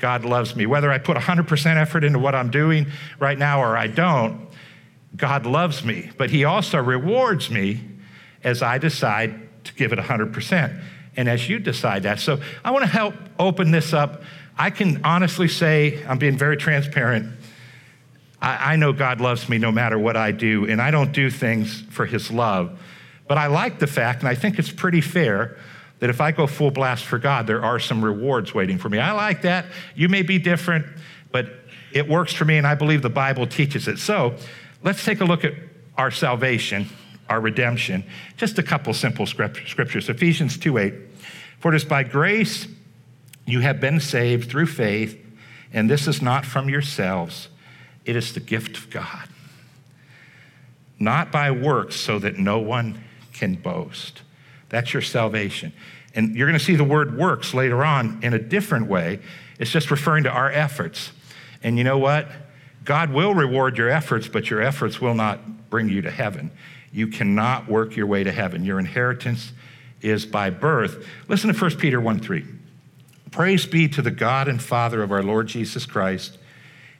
God 0.00 0.24
loves 0.24 0.56
me. 0.56 0.66
Whether 0.66 0.90
I 0.90 0.98
put 0.98 1.16
100% 1.16 1.76
effort 1.76 2.04
into 2.04 2.18
what 2.18 2.34
I'm 2.34 2.50
doing 2.50 2.86
right 3.18 3.38
now 3.38 3.62
or 3.62 3.76
I 3.76 3.86
don't, 3.86 4.48
God 5.16 5.46
loves 5.46 5.84
me. 5.84 6.10
But 6.16 6.30
He 6.30 6.44
also 6.44 6.78
rewards 6.78 7.50
me 7.50 7.80
as 8.42 8.62
I 8.62 8.78
decide 8.78 9.64
to 9.64 9.74
give 9.74 9.92
it 9.92 9.98
100%. 9.98 10.82
And 11.16 11.28
as 11.28 11.48
you 11.48 11.58
decide 11.58 12.04
that. 12.04 12.20
So 12.20 12.40
I 12.64 12.70
want 12.70 12.84
to 12.84 12.90
help 12.90 13.14
open 13.38 13.70
this 13.70 13.92
up. 13.92 14.22
I 14.56 14.70
can 14.70 15.04
honestly 15.04 15.48
say, 15.48 16.02
I'm 16.06 16.18
being 16.18 16.38
very 16.38 16.56
transparent 16.56 17.34
I, 18.40 18.72
I 18.72 18.76
know 18.76 18.92
God 18.92 19.20
loves 19.20 19.48
me 19.48 19.58
no 19.58 19.70
matter 19.70 19.98
what 19.98 20.16
I 20.16 20.32
do, 20.32 20.66
and 20.66 20.80
I 20.80 20.90
don't 20.90 21.12
do 21.12 21.30
things 21.30 21.82
for 21.90 22.06
his 22.06 22.30
love. 22.30 22.78
But 23.28 23.38
I 23.38 23.46
like 23.46 23.78
the 23.78 23.86
fact, 23.86 24.20
and 24.20 24.28
I 24.28 24.34
think 24.34 24.58
it's 24.58 24.72
pretty 24.72 25.00
fair, 25.00 25.56
that 26.00 26.10
if 26.10 26.20
I 26.20 26.32
go 26.32 26.46
full 26.46 26.70
blast 26.70 27.04
for 27.04 27.18
God, 27.18 27.46
there 27.46 27.62
are 27.62 27.78
some 27.78 28.04
rewards 28.04 28.52
waiting 28.54 28.78
for 28.78 28.88
me. 28.88 28.98
I 28.98 29.12
like 29.12 29.42
that. 29.42 29.66
You 29.94 30.08
may 30.08 30.22
be 30.22 30.38
different, 30.38 30.86
but 31.30 31.46
it 31.92 32.08
works 32.08 32.32
for 32.32 32.44
me, 32.44 32.56
and 32.56 32.66
I 32.66 32.74
believe 32.74 33.02
the 33.02 33.10
Bible 33.10 33.46
teaches 33.46 33.86
it. 33.86 33.98
So 33.98 34.34
let's 34.82 35.04
take 35.04 35.20
a 35.20 35.24
look 35.24 35.44
at 35.44 35.52
our 35.96 36.10
salvation, 36.10 36.86
our 37.28 37.40
redemption. 37.40 38.04
Just 38.36 38.58
a 38.58 38.62
couple 38.62 38.94
simple 38.94 39.26
scriptures. 39.26 40.08
Ephesians 40.08 40.58
2 40.58 40.78
8. 40.78 40.94
For 41.58 41.72
it 41.72 41.76
is 41.76 41.84
by 41.84 42.02
grace 42.02 42.66
you 43.46 43.60
have 43.60 43.80
been 43.80 44.00
saved 44.00 44.50
through 44.50 44.66
faith, 44.66 45.18
and 45.72 45.90
this 45.90 46.08
is 46.08 46.22
not 46.22 46.46
from 46.46 46.68
yourselves. 46.68 47.48
It 48.06 48.16
is 48.16 48.32
the 48.32 48.40
gift 48.40 48.78
of 48.78 48.88
God, 48.88 49.28
not 50.98 51.30
by 51.30 51.50
works, 51.50 51.96
so 51.96 52.18
that 52.18 52.38
no 52.38 52.58
one 52.58 53.04
can 53.34 53.56
boast. 53.56 54.22
That's 54.70 54.92
your 54.92 55.02
salvation. 55.02 55.72
And 56.14 56.34
you're 56.34 56.48
going 56.48 56.58
to 56.58 56.64
see 56.64 56.76
the 56.76 56.84
word 56.84 57.16
works 57.16 57.54
later 57.54 57.84
on 57.84 58.18
in 58.22 58.34
a 58.34 58.38
different 58.38 58.86
way. 58.86 59.20
It's 59.58 59.70
just 59.70 59.90
referring 59.90 60.24
to 60.24 60.30
our 60.30 60.50
efforts. 60.50 61.12
And 61.62 61.76
you 61.76 61.84
know 61.84 61.98
what? 61.98 62.28
God 62.84 63.12
will 63.12 63.34
reward 63.34 63.76
your 63.76 63.90
efforts, 63.90 64.26
but 64.26 64.48
your 64.48 64.62
efforts 64.62 65.00
will 65.00 65.14
not 65.14 65.68
bring 65.70 65.88
you 65.88 66.00
to 66.02 66.10
heaven. 66.10 66.50
You 66.92 67.06
cannot 67.06 67.68
work 67.68 67.94
your 67.94 68.06
way 68.06 68.24
to 68.24 68.32
heaven. 68.32 68.64
Your 68.64 68.78
inheritance 68.78 69.52
is 70.00 70.24
by 70.24 70.50
birth. 70.50 71.06
Listen 71.28 71.52
to 71.52 71.60
1 71.60 71.76
Peter 71.76 72.00
1 72.00 72.20
3. 72.20 72.44
Praise 73.30 73.66
be 73.66 73.86
to 73.88 74.02
the 74.02 74.10
God 74.10 74.48
and 74.48 74.60
Father 74.60 75.02
of 75.02 75.12
our 75.12 75.22
Lord 75.22 75.46
Jesus 75.46 75.86
Christ 75.86 76.38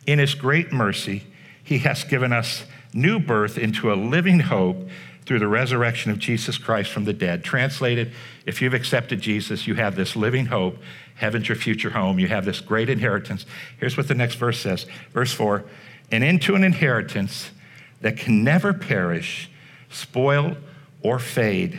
in 0.07 0.19
his 0.19 0.35
great 0.35 0.73
mercy, 0.73 1.25
he 1.63 1.79
has 1.79 2.05
given 2.05 2.33
us 2.33 2.65
new 2.93 3.19
birth 3.19 3.59
into 3.59 3.93
a 3.93 3.95
living 3.95 4.41
hope 4.41 4.89
through 5.31 5.39
the 5.39 5.47
resurrection 5.47 6.11
of 6.11 6.19
Jesus 6.19 6.59
Christ 6.59 6.91
from 6.91 7.05
the 7.05 7.13
dead. 7.13 7.45
Translated, 7.45 8.11
if 8.47 8.61
you've 8.61 8.75
accepted 8.75 9.21
Jesus, 9.21 9.65
you 9.65 9.77
have 9.77 9.95
this 9.95 10.17
living 10.17 10.47
hope. 10.47 10.77
Heaven's 11.15 11.49
your 11.49 11.55
future 11.55 11.91
home. 11.91 12.19
You 12.19 12.27
have 12.27 12.45
this 12.45 12.59
great 12.59 12.89
inheritance. 12.91 13.47
Here's 13.79 13.97
what 13.97 14.09
the 14.09 14.15
next 14.17 14.35
verse 14.35 14.59
says 14.59 14.87
Verse 15.13 15.33
4 15.33 15.63
And 16.11 16.25
into 16.25 16.57
an 16.57 16.65
inheritance 16.65 17.53
that 18.01 18.17
can 18.17 18.43
never 18.43 18.73
perish, 18.73 19.49
spoil, 19.89 20.57
or 21.01 21.21
fade. 21.21 21.79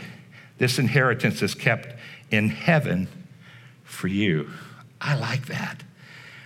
This 0.56 0.78
inheritance 0.78 1.42
is 1.42 1.54
kept 1.54 1.94
in 2.30 2.48
heaven 2.48 3.06
for 3.84 4.08
you. 4.08 4.48
I 4.98 5.14
like 5.14 5.44
that. 5.48 5.82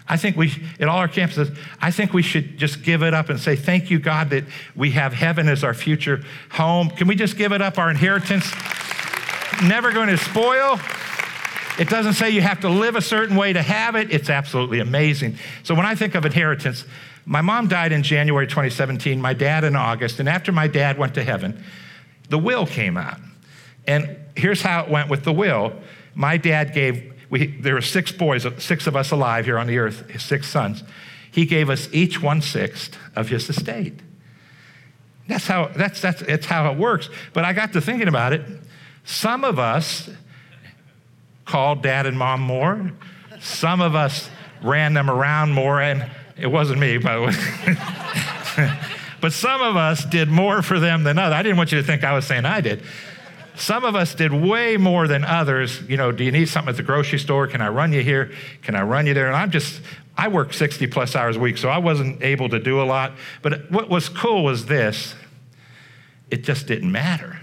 I 0.08 0.16
think 0.16 0.36
we, 0.36 0.52
at 0.78 0.88
all 0.88 0.98
our 0.98 1.08
campuses, 1.08 1.56
I 1.80 1.90
think 1.90 2.12
we 2.12 2.22
should 2.22 2.58
just 2.58 2.82
give 2.82 3.02
it 3.02 3.12
up 3.12 3.28
and 3.28 3.40
say, 3.40 3.56
Thank 3.56 3.90
you, 3.90 3.98
God, 3.98 4.30
that 4.30 4.44
we 4.74 4.92
have 4.92 5.12
heaven 5.12 5.48
as 5.48 5.64
our 5.64 5.74
future 5.74 6.22
home. 6.50 6.90
Can 6.90 7.08
we 7.08 7.16
just 7.16 7.36
give 7.36 7.52
it 7.52 7.60
up, 7.60 7.78
our 7.78 7.90
inheritance? 7.90 8.52
Never 9.62 9.90
going 9.90 10.08
to 10.08 10.18
spoil, 10.18 10.78
It 11.78 11.88
doesn't 11.88 12.14
say 12.14 12.30
you 12.30 12.40
have 12.42 12.60
to 12.60 12.68
live 12.68 12.94
a 12.94 13.02
certain 13.02 13.36
way 13.36 13.52
to 13.52 13.62
have 13.62 13.96
it. 13.96 14.12
It's 14.12 14.30
absolutely 14.30 14.80
amazing. 14.80 15.36
So 15.62 15.74
when 15.74 15.86
I 15.86 15.94
think 15.94 16.14
of 16.14 16.24
inheritance, 16.24 16.84
my 17.24 17.40
mom 17.40 17.66
died 17.66 17.90
in 17.90 18.02
January 18.02 18.46
2017, 18.46 19.20
my 19.20 19.34
dad 19.34 19.64
in 19.64 19.74
August, 19.74 20.20
and 20.20 20.28
after 20.28 20.52
my 20.52 20.68
dad 20.68 20.96
went 20.96 21.14
to 21.14 21.24
heaven, 21.24 21.62
the 22.28 22.38
will 22.38 22.66
came 22.66 22.96
out. 22.96 23.18
And 23.86 24.16
here's 24.36 24.62
how 24.62 24.84
it 24.84 24.90
went 24.90 25.10
with 25.10 25.24
the 25.24 25.32
will. 25.32 25.72
My 26.14 26.36
dad 26.36 26.72
gave, 26.72 27.12
we, 27.30 27.46
there 27.46 27.74
were 27.74 27.82
six 27.82 28.12
boys, 28.12 28.46
six 28.58 28.86
of 28.86 28.96
us 28.96 29.10
alive 29.10 29.44
here 29.44 29.58
on 29.58 29.66
the 29.66 29.78
earth, 29.78 30.08
his 30.10 30.22
six 30.22 30.48
sons. 30.48 30.82
He 31.30 31.44
gave 31.44 31.68
us 31.68 31.88
each 31.92 32.22
one 32.22 32.40
sixth 32.40 32.96
of 33.14 33.28
his 33.28 33.48
estate. 33.48 34.00
That's 35.28 35.46
how, 35.46 35.68
that's, 35.68 36.00
that's, 36.00 36.22
that's 36.22 36.46
how 36.46 36.70
it 36.70 36.78
works. 36.78 37.10
But 37.32 37.44
I 37.44 37.52
got 37.52 37.72
to 37.72 37.80
thinking 37.80 38.08
about 38.08 38.32
it. 38.32 38.42
Some 39.04 39.44
of 39.44 39.58
us 39.58 40.08
called 41.44 41.82
dad 41.82 42.06
and 42.06 42.18
mom 42.18 42.40
more. 42.40 42.92
Some 43.40 43.80
of 43.80 43.94
us 43.94 44.30
ran 44.62 44.94
them 44.94 45.10
around 45.10 45.52
more, 45.52 45.80
and 45.80 46.08
it 46.36 46.46
wasn't 46.46 46.80
me, 46.80 46.98
by 46.98 47.16
the 47.16 47.22
way. 47.22 48.70
but 49.20 49.32
some 49.32 49.62
of 49.62 49.76
us 49.76 50.04
did 50.04 50.28
more 50.28 50.62
for 50.62 50.78
them 50.78 51.04
than 51.04 51.18
others. 51.18 51.34
I 51.34 51.42
didn't 51.42 51.58
want 51.58 51.72
you 51.72 51.78
to 51.78 51.84
think 51.84 52.04
I 52.04 52.14
was 52.14 52.26
saying 52.26 52.44
I 52.44 52.60
did. 52.60 52.82
Some 53.56 53.84
of 53.84 53.96
us 53.96 54.14
did 54.14 54.32
way 54.32 54.76
more 54.76 55.08
than 55.08 55.24
others. 55.24 55.80
You 55.88 55.96
know, 55.96 56.12
do 56.12 56.24
you 56.24 56.30
need 56.30 56.48
something 56.48 56.70
at 56.70 56.76
the 56.76 56.82
grocery 56.82 57.18
store? 57.18 57.46
Can 57.46 57.62
I 57.62 57.68
run 57.68 57.92
you 57.92 58.02
here? 58.02 58.30
Can 58.62 58.74
I 58.74 58.82
run 58.82 59.06
you 59.06 59.14
there? 59.14 59.28
And 59.28 59.36
I'm 59.36 59.50
just, 59.50 59.80
I 60.16 60.28
work 60.28 60.52
60 60.52 60.86
plus 60.88 61.16
hours 61.16 61.36
a 61.36 61.40
week, 61.40 61.56
so 61.56 61.70
I 61.70 61.78
wasn't 61.78 62.22
able 62.22 62.50
to 62.50 62.58
do 62.58 62.80
a 62.80 62.84
lot. 62.84 63.12
But 63.40 63.70
what 63.70 63.88
was 63.88 64.08
cool 64.08 64.44
was 64.44 64.66
this 64.66 65.14
it 66.30 66.44
just 66.44 66.66
didn't 66.66 66.90
matter. 66.92 67.40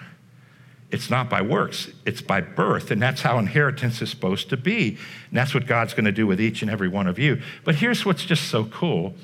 It's 0.91 1.10
not 1.10 1.27
by 1.27 1.41
works, 1.41 1.89
it's 2.05 2.22
by 2.22 2.41
birth. 2.41 2.91
And 2.91 3.01
that's 3.01 3.22
how 3.22 3.39
inheritance 3.39 4.00
is 4.00 4.12
supposed 4.12 4.50
to 4.50 4.58
be. 4.58 4.89
And 4.89 5.38
that's 5.38 5.55
what 5.55 5.65
God's 5.65 5.96
going 5.96 6.05
to 6.05 6.12
do 6.12 6.27
with 6.27 6.39
each 6.39 6.62
and 6.62 6.70
every 6.70 6.88
one 6.88 7.08
of 7.08 7.17
you. 7.17 7.41
But 7.63 7.75
here's 7.75 8.05
what's 8.05 8.24
just 8.24 8.50
so 8.50 8.65
cool 8.65 9.15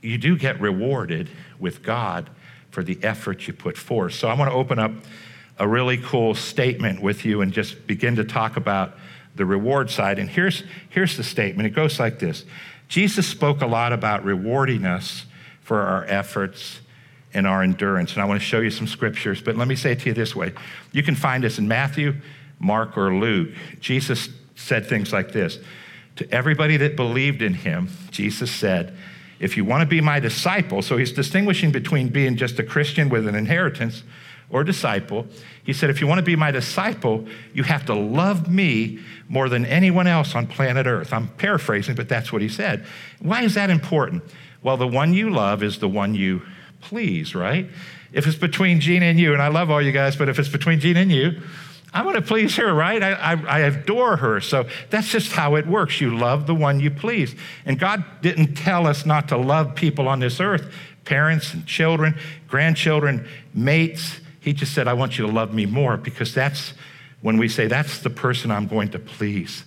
you 0.00 0.18
do 0.18 0.36
get 0.36 0.60
rewarded 0.60 1.28
with 1.60 1.82
God 1.82 2.30
for 2.70 2.82
the 2.82 2.98
effort 3.02 3.46
you 3.46 3.52
put 3.52 3.76
forth. 3.76 4.14
So 4.14 4.28
I 4.28 4.34
want 4.34 4.50
to 4.50 4.54
open 4.56 4.78
up 4.78 4.92
a 5.58 5.66
really 5.66 5.98
cool 5.98 6.34
statement 6.34 7.00
with 7.00 7.24
you 7.24 7.40
and 7.40 7.52
just 7.52 7.86
begin 7.86 8.16
to 8.16 8.24
talk 8.24 8.56
about 8.56 8.94
the 9.34 9.44
reward 9.44 9.90
side. 9.90 10.18
And 10.18 10.28
here's, 10.28 10.62
here's 10.90 11.16
the 11.16 11.24
statement 11.24 11.66
it 11.66 11.70
goes 11.70 11.98
like 11.98 12.18
this 12.18 12.44
Jesus 12.88 13.26
spoke 13.26 13.60
a 13.60 13.66
lot 13.66 13.92
about 13.92 14.24
rewarding 14.24 14.84
us 14.84 15.26
for 15.62 15.80
our 15.80 16.04
efforts 16.04 16.80
and 17.34 17.46
our 17.46 17.62
endurance. 17.62 18.14
And 18.14 18.22
I 18.22 18.24
want 18.24 18.40
to 18.40 18.46
show 18.46 18.60
you 18.60 18.70
some 18.70 18.86
scriptures, 18.86 19.42
but 19.42 19.56
let 19.56 19.68
me 19.68 19.76
say 19.76 19.92
it 19.92 20.00
to 20.00 20.06
you 20.06 20.14
this 20.14 20.34
way. 20.34 20.52
You 20.92 21.02
can 21.02 21.14
find 21.14 21.44
this 21.44 21.58
in 21.58 21.68
Matthew, 21.68 22.14
Mark, 22.58 22.96
or 22.96 23.14
Luke. 23.14 23.50
Jesus 23.80 24.30
said 24.54 24.86
things 24.86 25.12
like 25.12 25.32
this 25.32 25.58
To 26.16 26.32
everybody 26.32 26.76
that 26.78 26.96
believed 26.96 27.42
in 27.42 27.54
him, 27.54 27.88
Jesus 28.10 28.50
said, 28.50 28.96
If 29.40 29.56
you 29.56 29.64
want 29.64 29.82
to 29.82 29.86
be 29.86 30.00
my 30.00 30.20
disciple, 30.20 30.82
so 30.82 30.96
he's 30.96 31.12
distinguishing 31.12 31.70
between 31.70 32.08
being 32.08 32.36
just 32.36 32.58
a 32.58 32.64
Christian 32.64 33.08
with 33.08 33.28
an 33.28 33.34
inheritance 33.34 34.02
or 34.50 34.64
disciple. 34.64 35.26
He 35.64 35.72
said, 35.72 35.90
If 35.90 36.00
you 36.00 36.06
want 36.06 36.18
to 36.18 36.24
be 36.24 36.36
my 36.36 36.50
disciple, 36.50 37.26
you 37.52 37.62
have 37.64 37.86
to 37.86 37.94
love 37.94 38.50
me 38.50 39.00
more 39.28 39.48
than 39.48 39.66
anyone 39.66 40.06
else 40.06 40.34
on 40.34 40.46
planet 40.46 40.86
Earth. 40.86 41.12
I'm 41.12 41.28
paraphrasing, 41.28 41.94
but 41.94 42.08
that's 42.08 42.32
what 42.32 42.42
he 42.42 42.48
said. 42.48 42.86
Why 43.20 43.42
is 43.42 43.54
that 43.54 43.70
important? 43.70 44.22
Well, 44.62 44.76
the 44.76 44.88
one 44.88 45.14
you 45.14 45.30
love 45.30 45.62
is 45.62 45.78
the 45.78 45.88
one 45.88 46.14
you 46.14 46.42
please, 46.80 47.34
right? 47.34 47.68
If 48.12 48.26
it's 48.26 48.36
between 48.36 48.80
Gina 48.80 49.06
and 49.06 49.20
you, 49.20 49.32
and 49.32 49.42
I 49.42 49.48
love 49.48 49.70
all 49.70 49.82
you 49.82 49.92
guys, 49.92 50.16
but 50.16 50.28
if 50.28 50.38
it's 50.38 50.48
between 50.48 50.80
Gina 50.80 51.00
and 51.00 51.12
you, 51.12 51.42
I 51.92 52.02
want 52.02 52.16
to 52.16 52.22
please 52.22 52.56
her, 52.56 52.72
right? 52.72 53.02
I, 53.02 53.12
I, 53.12 53.32
I, 53.32 53.58
adore 53.60 54.16
her. 54.16 54.40
So 54.40 54.68
that's 54.90 55.08
just 55.08 55.32
how 55.32 55.54
it 55.54 55.66
works. 55.66 56.00
You 56.00 56.16
love 56.16 56.46
the 56.46 56.54
one 56.54 56.80
you 56.80 56.90
please. 56.90 57.34
And 57.64 57.78
God 57.78 58.04
didn't 58.20 58.54
tell 58.56 58.86
us 58.86 59.06
not 59.06 59.28
to 59.28 59.38
love 59.38 59.74
people 59.74 60.06
on 60.06 60.20
this 60.20 60.40
earth 60.40 60.72
parents 61.04 61.54
and 61.54 61.64
children, 61.64 62.14
grandchildren, 62.48 63.26
mates. 63.54 64.20
He 64.40 64.52
just 64.52 64.74
said, 64.74 64.88
I 64.88 64.92
want 64.92 65.18
you 65.18 65.26
to 65.26 65.32
love 65.32 65.52
me 65.52 65.66
more 65.66 65.96
because 65.96 66.34
that's 66.34 66.74
when 67.20 67.38
we 67.38 67.48
say, 67.48 67.66
that's 67.66 67.98
the 67.98 68.10
person 68.10 68.50
I'm 68.50 68.66
going 68.66 68.90
to 68.90 68.98
please. 68.98 69.64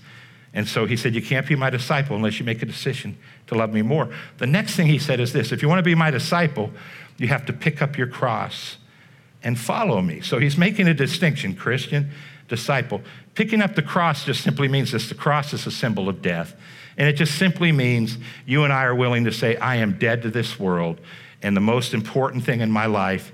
And 0.54 0.68
so 0.68 0.86
he 0.86 0.98
said, 0.98 1.16
You 1.16 1.22
can't 1.22 1.48
be 1.48 1.56
my 1.56 1.70
disciple 1.70 2.16
unless 2.16 2.40
you 2.40 2.46
make 2.46 2.62
a 2.62 2.66
decision 2.66 3.18
to 3.48 3.56
love 3.56 3.74
me 3.74 3.82
more. 3.82 4.10
The 4.38 4.48
next 4.48 4.76
thing 4.76 4.88
he 4.88 5.00
said 5.00 5.20
is 5.20 5.34
this 5.34 5.52
if 5.52 5.62
you 5.62 5.70
want 5.70 5.80
to 5.80 5.84
be 5.84 5.96
my 5.96 6.12
disciple, 6.12 6.72
you 7.18 7.28
have 7.28 7.46
to 7.46 7.54
pick 7.54 7.82
up 7.82 7.98
your 7.98 8.08
cross 8.08 8.78
and 9.44 9.58
follow 9.58 10.02
me. 10.02 10.22
So 10.22 10.40
he's 10.40 10.58
making 10.58 10.88
a 10.88 10.94
distinction 10.94 11.56
Christian, 11.56 12.12
disciple. 12.48 13.02
Picking 13.34 13.62
up 13.62 13.76
the 13.76 13.82
cross 13.82 14.26
just 14.26 14.44
simply 14.44 14.68
means 14.68 14.92
this 14.92 15.08
the 15.08 15.16
cross 15.16 15.54
is 15.54 15.66
a 15.66 15.72
symbol 15.72 16.10
of 16.10 16.22
death. 16.22 16.54
And 16.98 17.08
it 17.08 17.14
just 17.14 17.38
simply 17.38 17.72
means 17.72 18.18
you 18.46 18.66
and 18.66 18.74
I 18.74 18.84
are 18.84 18.94
willing 18.94 19.24
to 19.24 19.32
say, 19.32 19.56
I 19.56 19.78
am 19.78 19.98
dead 19.98 20.22
to 20.24 20.30
this 20.30 20.60
world, 20.60 21.00
and 21.42 21.56
the 21.56 21.62
most 21.62 21.94
important 21.94 22.44
thing 22.44 22.60
in 22.60 22.70
my 22.70 22.86
life 22.86 23.32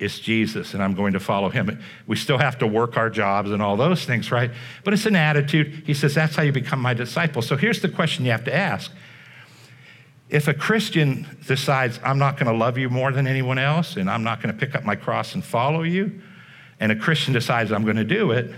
is 0.00 0.18
Jesus, 0.18 0.72
and 0.72 0.82
I'm 0.82 0.94
going 0.94 1.12
to 1.12 1.20
follow 1.20 1.50
him. 1.50 1.78
We 2.06 2.16
still 2.16 2.38
have 2.38 2.58
to 2.58 2.66
work 2.66 2.96
our 2.96 3.10
jobs 3.10 3.50
and 3.50 3.62
all 3.62 3.76
those 3.76 4.04
things, 4.04 4.32
right? 4.32 4.50
But 4.82 4.94
it's 4.94 5.06
an 5.06 5.14
attitude. 5.14 5.84
He 5.86 5.94
says, 5.94 6.14
That's 6.14 6.34
how 6.34 6.42
you 6.42 6.52
become 6.52 6.80
my 6.80 6.94
disciple. 6.94 7.42
So 7.42 7.56
here's 7.56 7.80
the 7.80 7.88
question 7.88 8.24
you 8.24 8.30
have 8.30 8.44
to 8.44 8.54
ask. 8.54 8.90
If 10.30 10.48
a 10.48 10.54
Christian 10.54 11.26
decides, 11.46 12.00
I'm 12.02 12.18
not 12.18 12.38
going 12.38 12.50
to 12.50 12.56
love 12.56 12.78
you 12.78 12.88
more 12.88 13.12
than 13.12 13.26
anyone 13.26 13.58
else, 13.58 13.96
and 13.96 14.08
I'm 14.08 14.22
not 14.22 14.42
going 14.42 14.54
to 14.54 14.58
pick 14.58 14.74
up 14.74 14.84
my 14.84 14.96
cross 14.96 15.34
and 15.34 15.44
follow 15.44 15.82
you, 15.82 16.22
and 16.78 16.90
a 16.90 16.96
Christian 16.96 17.34
decides, 17.34 17.70
I'm 17.70 17.84
going 17.84 17.96
to 17.96 18.04
do 18.04 18.30
it, 18.30 18.52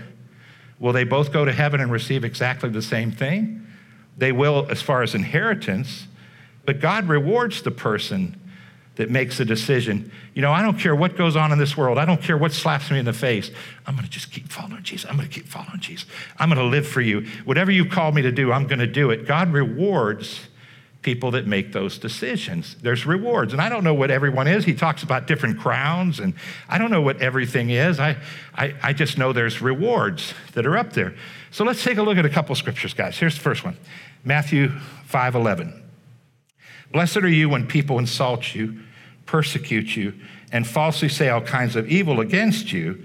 will 0.79 0.93
they 0.93 1.03
both 1.03 1.33
go 1.33 1.43
to 1.43 1.51
heaven 1.51 1.81
and 1.81 1.91
receive 1.91 2.23
exactly 2.23 2.69
the 2.69 2.81
same 2.81 3.11
thing? 3.11 3.67
They 4.17 4.31
will, 4.31 4.67
as 4.69 4.81
far 4.81 5.01
as 5.01 5.15
inheritance, 5.15 6.07
but 6.65 6.79
God 6.79 7.09
rewards 7.09 7.63
the 7.63 7.71
person 7.71 8.39
that 8.95 9.09
makes 9.09 9.39
a 9.39 9.45
decision. 9.45 10.11
You 10.33 10.41
know, 10.41 10.51
I 10.51 10.61
don't 10.61 10.77
care 10.77 10.95
what 10.95 11.17
goes 11.17 11.35
on 11.35 11.51
in 11.51 11.57
this 11.57 11.75
world. 11.75 11.97
I 11.97 12.05
don't 12.05 12.21
care 12.21 12.37
what 12.37 12.51
slaps 12.51 12.91
me 12.91 12.99
in 12.99 13.05
the 13.05 13.13
face. 13.13 13.49
I'm 13.87 13.95
going 13.95 14.05
to 14.05 14.11
just 14.11 14.31
keep 14.31 14.49
following 14.49 14.83
Jesus. 14.83 15.09
I'm 15.09 15.15
going 15.17 15.27
to 15.27 15.33
keep 15.33 15.47
following 15.47 15.79
Jesus. 15.79 16.07
I'm 16.37 16.49
going 16.49 16.59
to 16.59 16.65
live 16.65 16.87
for 16.87 17.01
you. 17.01 17.25
Whatever 17.45 17.71
you 17.71 17.85
call 17.85 18.11
me 18.11 18.21
to 18.21 18.31
do, 18.31 18.51
I'm 18.51 18.67
going 18.67 18.79
to 18.79 18.87
do 18.87 19.09
it. 19.09 19.25
God 19.27 19.51
rewards 19.51 20.41
people 21.01 21.31
that 21.31 21.45
make 21.45 21.73
those 21.73 21.97
decisions. 21.97 22.75
There's 22.81 23.05
rewards. 23.05 23.51
And 23.51 23.61
I 23.61 23.67
don't 23.67 23.83
know 23.83 23.93
what 23.93 24.09
everyone 24.09 24.47
is. 24.47 24.63
He 24.63 24.73
talks 24.73 25.03
about 25.03 25.27
different 25.27 25.59
crowns, 25.59 26.19
and 26.19 26.33
I 26.69 26.77
don't 26.77 26.91
know 26.91 27.01
what 27.01 27.21
everything 27.21 27.71
is. 27.71 27.99
I, 27.99 28.15
I, 28.55 28.73
I 28.81 28.93
just 28.93 29.17
know 29.17 29.33
there's 29.33 29.61
rewards 29.61 30.33
that 30.53 30.65
are 30.65 30.77
up 30.77 30.93
there. 30.93 31.13
So 31.51 31.65
let's 31.65 31.83
take 31.83 31.97
a 31.97 32.03
look 32.03 32.17
at 32.17 32.25
a 32.25 32.29
couple 32.29 32.55
scriptures, 32.55 32.93
guys. 32.93 33.17
Here's 33.17 33.35
the 33.35 33.41
first 33.41 33.63
one 33.63 33.77
Matthew 34.23 34.69
5 35.05 35.35
11. 35.35 35.82
Blessed 36.93 37.17
are 37.17 37.27
you 37.27 37.49
when 37.49 37.67
people 37.67 37.97
insult 37.97 38.53
you, 38.53 38.79
persecute 39.25 39.95
you, 39.95 40.13
and 40.51 40.65
falsely 40.65 41.09
say 41.09 41.27
all 41.27 41.41
kinds 41.41 41.75
of 41.75 41.89
evil 41.89 42.21
against 42.21 42.71
you 42.71 43.03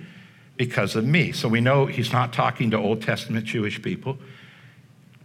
because 0.59 0.95
of 0.95 1.07
me. 1.07 1.33
So 1.33 1.49
we 1.49 1.63
know 1.63 1.87
he's 1.87 2.13
not 2.13 2.33
talking 2.33 2.71
to 2.71 2.77
Old 2.77 3.01
Testament 3.01 3.47
Jewish 3.47 3.81
people 3.81 4.19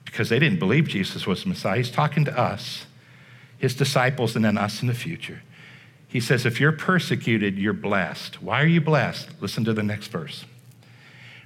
because 0.06 0.30
they 0.30 0.40
didn't 0.40 0.60
believe 0.60 0.88
Jesus 0.88 1.28
was 1.28 1.44
the 1.44 1.50
Messiah. 1.50 1.76
He's 1.78 1.92
talking 1.92 2.24
to 2.24 2.40
us, 2.40 2.86
his 3.58 3.76
disciples, 3.76 4.36
and 4.36 4.46
then 4.46 4.58
us 4.58 4.82
in 4.82 4.88
the 4.88 4.94
future. 4.94 5.42
He 6.08 6.22
says, 6.22 6.46
If 6.46 6.62
you're 6.62 6.72
persecuted, 6.72 7.58
you're 7.58 7.74
blessed. 7.74 8.42
Why 8.42 8.62
are 8.62 8.68
you 8.68 8.80
blessed? 8.80 9.30
Listen 9.42 9.66
to 9.66 9.74
the 9.74 9.84
next 9.84 10.08
verse. 10.08 10.46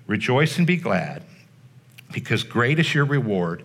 Rejoice 0.05 0.59
and 0.59 0.67
be 0.67 0.77
glad, 0.77 1.24
because 2.13 2.43
great 2.43 2.77
is 2.77 2.93
your 2.93 3.05
reward 3.05 3.63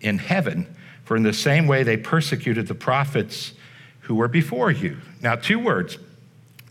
in 0.00 0.18
heaven 0.18 0.76
for 1.06 1.16
in 1.16 1.22
the 1.22 1.32
same 1.32 1.66
way 1.66 1.84
they 1.84 1.96
persecuted 1.96 2.66
the 2.66 2.74
prophets 2.74 3.54
who 4.00 4.16
were 4.16 4.28
before 4.28 4.70
you. 4.70 4.98
Now, 5.22 5.36
two 5.36 5.58
words. 5.58 5.98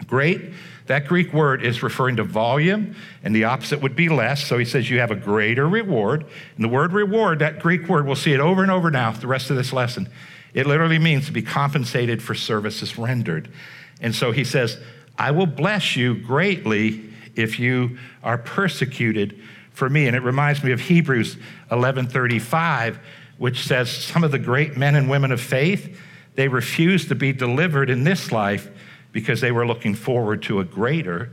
Great, 0.08 0.52
that 0.88 1.08
Greek 1.08 1.34
word 1.34 1.64
is 1.64 1.82
referring 1.82 2.18
to 2.18 2.24
volume, 2.24 2.96
and 3.24 3.34
the 3.34 3.46
opposite 3.46 3.82
would 3.82 3.96
be 3.96 4.10
less. 4.10 4.46
So 4.46 4.58
he 4.58 4.66
says 4.66 4.90
you 4.90 5.00
have 5.00 5.10
a 5.10 5.16
greater 5.16 5.68
reward. 5.68 6.26
And 6.56 6.64
the 6.64 6.70
word 6.70 6.92
reward, 6.92 7.40
that 7.40 7.60
Greek 7.60 7.88
word, 7.88 8.06
we'll 8.06 8.16
see 8.16 8.34
it 8.34 8.42
over 8.42 8.62
and 8.62 8.70
over 8.70 8.92
now, 8.92 9.12
the 9.12 9.26
rest 9.26 9.50
of 9.50 9.56
this 9.56 9.72
lesson. 9.72 10.10
It 10.54 10.68
literally 10.68 11.00
means 11.00 11.26
to 11.28 11.32
be 11.32 11.42
compensated 11.42 12.22
for 12.22 12.36
services 12.36 12.98
rendered. 12.98 13.50
And 14.02 14.14
so 14.14 14.32
he 14.32 14.44
says, 14.44 14.78
I 15.18 15.32
will 15.32 15.48
bless 15.48 15.96
you 15.96 16.14
greatly 16.16 17.10
if 17.36 17.58
you 17.58 17.98
are 18.22 18.38
persecuted 18.38 19.42
for 19.72 19.90
me. 19.90 20.08
And 20.08 20.16
it 20.16 20.24
reminds 20.24 20.62
me 20.62 20.74
of 20.74 20.82
Hebrews 20.82 21.38
11:35 21.72 23.00
which 23.38 23.66
says 23.66 23.90
some 23.90 24.24
of 24.24 24.32
the 24.32 24.40
great 24.40 24.78
men 24.78 24.96
and 24.96 25.10
women 25.10 25.32
of 25.32 25.42
faith, 25.42 26.00
they 26.36 26.48
refused 26.48 27.10
to 27.10 27.16
be 27.16 27.32
delivered 27.34 27.90
in 27.90 28.04
this 28.04 28.32
life 28.32 28.70
because 29.12 29.42
they 29.42 29.52
were 29.52 29.66
looking 29.66 29.96
forward 29.96 30.44
to 30.44 30.60
a 30.60 30.64
greater 30.64 31.32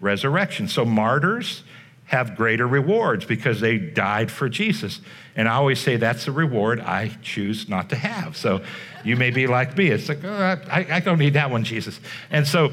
resurrection. 0.00 0.68
So 0.68 0.84
martyrs 0.84 1.62
have 2.06 2.36
greater 2.36 2.66
rewards 2.66 3.24
because 3.24 3.60
they 3.60 3.78
died 3.78 4.30
for 4.30 4.48
Jesus. 4.48 5.00
And 5.34 5.48
I 5.48 5.54
always 5.54 5.80
say 5.80 5.96
that's 5.96 6.28
a 6.28 6.32
reward 6.32 6.80
I 6.80 7.16
choose 7.22 7.68
not 7.68 7.88
to 7.88 7.96
have. 7.96 8.36
So 8.36 8.62
you 9.02 9.16
may 9.16 9.30
be 9.30 9.46
like 9.46 9.78
me. 9.78 9.88
It's 9.88 10.08
like, 10.08 10.22
oh, 10.22 10.60
I, 10.70 10.86
I 10.90 11.00
don't 11.00 11.18
need 11.18 11.34
that 11.34 11.50
one, 11.50 11.64
Jesus. 11.64 11.98
And 12.30 12.46
so 12.46 12.72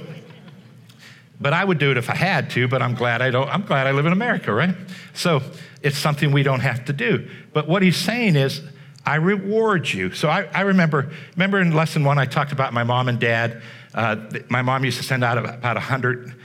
but 1.39 1.53
I 1.53 1.63
would 1.63 1.77
do 1.77 1.91
it 1.91 1.98
if 1.98 2.10
I 2.10 2.15
had 2.15 2.50
to, 2.51 2.67
but 2.67 2.81
I'm 2.81 2.96
glad 2.96 3.22
I 3.22 3.29
don't. 3.29 3.48
I'm 3.50 3.63
glad 3.63 3.88
I 3.88 3.91
live 3.91 4.05
in 4.05 4.12
America, 4.12 4.53
right? 4.53 4.75
So 5.13 5.41
it's 5.81 5.98
something 5.98 6.31
we 6.31 6.43
don't 6.43 6.60
have 6.60 6.86
to 6.86 6.93
do. 6.93 7.29
But 7.53 7.67
what 7.67 7.81
he's 7.81 7.98
saying 7.98 8.36
is, 8.36 8.62
I 9.05 9.15
reward 9.15 9.91
you. 9.91 10.12
So 10.12 10.29
I, 10.29 10.50
I 10.53 10.62
remember, 10.62 11.12
remember 11.36 11.60
in 11.62 11.74
lesson 11.74 12.03
one, 12.03 12.17
I 12.17 12.25
talked 12.25 12.51
about 12.51 12.74
my 12.74 12.84
mom 12.84 13.08
and 13.08 13.19
dad. 13.19 13.62
Uh, 13.93 14.17
my 14.50 14.62
mom 14.62 14.86
used 14.86 14.98
to 14.98 15.03
send 15.03 15.24
out 15.24 15.38
about 15.38 15.75
100 15.75 16.36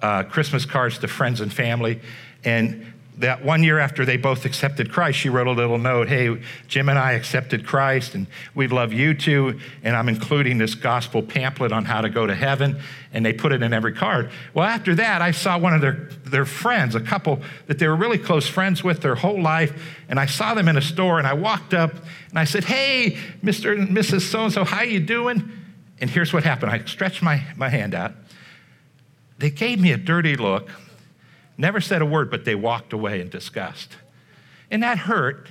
uh, 0.00 0.22
Christmas 0.24 0.64
cards 0.64 0.98
to 0.98 1.08
friends 1.08 1.40
and 1.40 1.52
family. 1.52 2.00
And 2.44 2.93
that 3.18 3.44
one 3.44 3.62
year 3.62 3.78
after 3.78 4.04
they 4.04 4.16
both 4.16 4.44
accepted 4.44 4.90
Christ, 4.90 5.18
she 5.18 5.28
wrote 5.28 5.46
a 5.46 5.52
little 5.52 5.78
note 5.78 6.08
Hey, 6.08 6.40
Jim 6.66 6.88
and 6.88 6.98
I 6.98 7.12
accepted 7.12 7.64
Christ, 7.64 8.14
and 8.14 8.26
we 8.54 8.66
love 8.66 8.92
you 8.92 9.14
too. 9.14 9.60
And 9.82 9.94
I'm 9.94 10.08
including 10.08 10.58
this 10.58 10.74
gospel 10.74 11.22
pamphlet 11.22 11.70
on 11.70 11.84
how 11.84 12.00
to 12.00 12.08
go 12.08 12.26
to 12.26 12.34
heaven. 12.34 12.80
And 13.12 13.24
they 13.24 13.32
put 13.32 13.52
it 13.52 13.62
in 13.62 13.72
every 13.72 13.92
card. 13.92 14.30
Well, 14.52 14.66
after 14.66 14.96
that, 14.96 15.22
I 15.22 15.30
saw 15.30 15.56
one 15.56 15.72
of 15.72 15.80
their, 15.80 16.08
their 16.24 16.44
friends, 16.44 16.96
a 16.96 17.00
couple 17.00 17.40
that 17.68 17.78
they 17.78 17.86
were 17.86 17.94
really 17.94 18.18
close 18.18 18.48
friends 18.48 18.82
with 18.82 19.02
their 19.02 19.14
whole 19.14 19.40
life. 19.40 19.72
And 20.08 20.18
I 20.18 20.26
saw 20.26 20.54
them 20.54 20.66
in 20.66 20.76
a 20.76 20.82
store, 20.82 21.18
and 21.18 21.26
I 21.26 21.34
walked 21.34 21.72
up 21.72 21.92
and 22.30 22.38
I 22.38 22.44
said, 22.44 22.64
Hey, 22.64 23.16
Mr. 23.44 23.78
and 23.78 23.96
Mrs. 23.96 24.22
So 24.22 24.44
and 24.44 24.52
so, 24.52 24.64
how 24.64 24.82
you 24.82 24.98
doing? 24.98 25.50
And 26.00 26.10
here's 26.10 26.32
what 26.32 26.42
happened 26.42 26.72
I 26.72 26.84
stretched 26.84 27.22
my, 27.22 27.44
my 27.56 27.68
hand 27.68 27.94
out. 27.94 28.12
They 29.38 29.50
gave 29.50 29.80
me 29.80 29.92
a 29.92 29.96
dirty 29.96 30.36
look 30.36 30.70
Never 31.56 31.80
said 31.80 32.02
a 32.02 32.06
word, 32.06 32.30
but 32.30 32.44
they 32.44 32.54
walked 32.54 32.92
away 32.92 33.20
in 33.20 33.28
disgust. 33.28 33.96
And 34.70 34.82
that 34.82 34.98
hurt. 34.98 35.48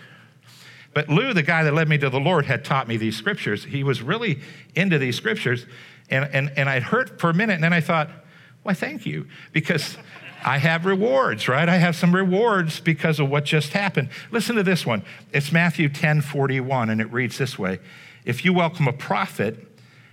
But 0.94 1.10
Lou, 1.10 1.34
the 1.34 1.44
guy 1.44 1.64
that 1.64 1.74
led 1.74 1.90
me 1.90 1.98
to 1.98 2.10
the 2.10 2.20
Lord, 2.20 2.46
had 2.46 2.64
taught 2.64 2.88
me 2.88 2.98
these 2.98 3.16
scriptures. 3.16 3.64
He 3.66 3.84
was 3.84 4.02
really 4.02 4.42
into 4.76 5.00
these 5.00 5.16
scriptures. 5.16 5.66
And, 6.10 6.30
and, 6.34 6.52
and 6.58 6.70
I'd 6.70 6.84
hurt 6.84 7.20
for 7.20 7.30
a 7.30 7.34
minute, 7.34 7.54
and 7.54 7.64
then 7.64 7.74
I 7.74 7.82
thought, 7.82 8.10
why, 8.64 8.74
thank 8.74 9.06
you. 9.06 9.28
Because 9.52 9.98
I 10.44 10.58
have 10.58 10.86
rewards, 10.86 11.48
right? 11.48 11.68
I 11.68 11.78
have 11.78 11.96
some 11.96 12.14
rewards 12.14 12.80
because 12.80 13.20
of 13.20 13.30
what 13.30 13.46
just 13.46 13.74
happened. 13.74 14.10
Listen 14.32 14.56
to 14.58 14.64
this 14.64 14.86
one. 14.86 15.04
It's 15.32 15.52
Matthew 15.52 15.90
10 15.90 16.22
41, 16.22 16.90
and 16.90 17.00
it 17.00 17.12
reads 17.12 17.38
this 17.38 17.58
way 17.58 17.80
If 18.26 18.44
you 18.44 18.54
welcome 18.54 18.88
a 18.88 18.94
prophet 18.94 19.68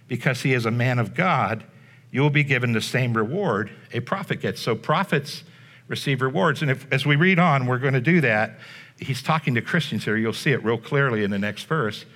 because 0.08 0.42
he 0.42 0.52
is 0.52 0.66
a 0.66 0.70
man 0.70 0.98
of 0.98 1.14
God, 1.14 1.64
you 2.10 2.20
will 2.20 2.30
be 2.30 2.44
given 2.44 2.72
the 2.72 2.80
same 2.80 3.16
reward 3.16 3.70
a 3.92 4.00
prophet 4.00 4.40
gets. 4.40 4.60
So, 4.60 4.74
prophets 4.74 5.44
receive 5.90 6.22
rewards. 6.22 6.62
And 6.62 6.70
if, 6.70 6.90
as 6.90 7.04
we 7.04 7.16
read 7.16 7.38
on, 7.38 7.66
we're 7.66 7.78
going 7.78 7.94
to 7.94 8.00
do 8.00 8.20
that. 8.22 8.60
He's 8.98 9.22
talking 9.22 9.54
to 9.56 9.60
Christians 9.60 10.04
here. 10.04 10.16
You'll 10.16 10.32
see 10.32 10.52
it 10.52 10.64
real 10.64 10.78
clearly 10.78 11.24
in 11.24 11.30
the 11.30 11.38
next 11.38 11.64
verse. 11.64 12.06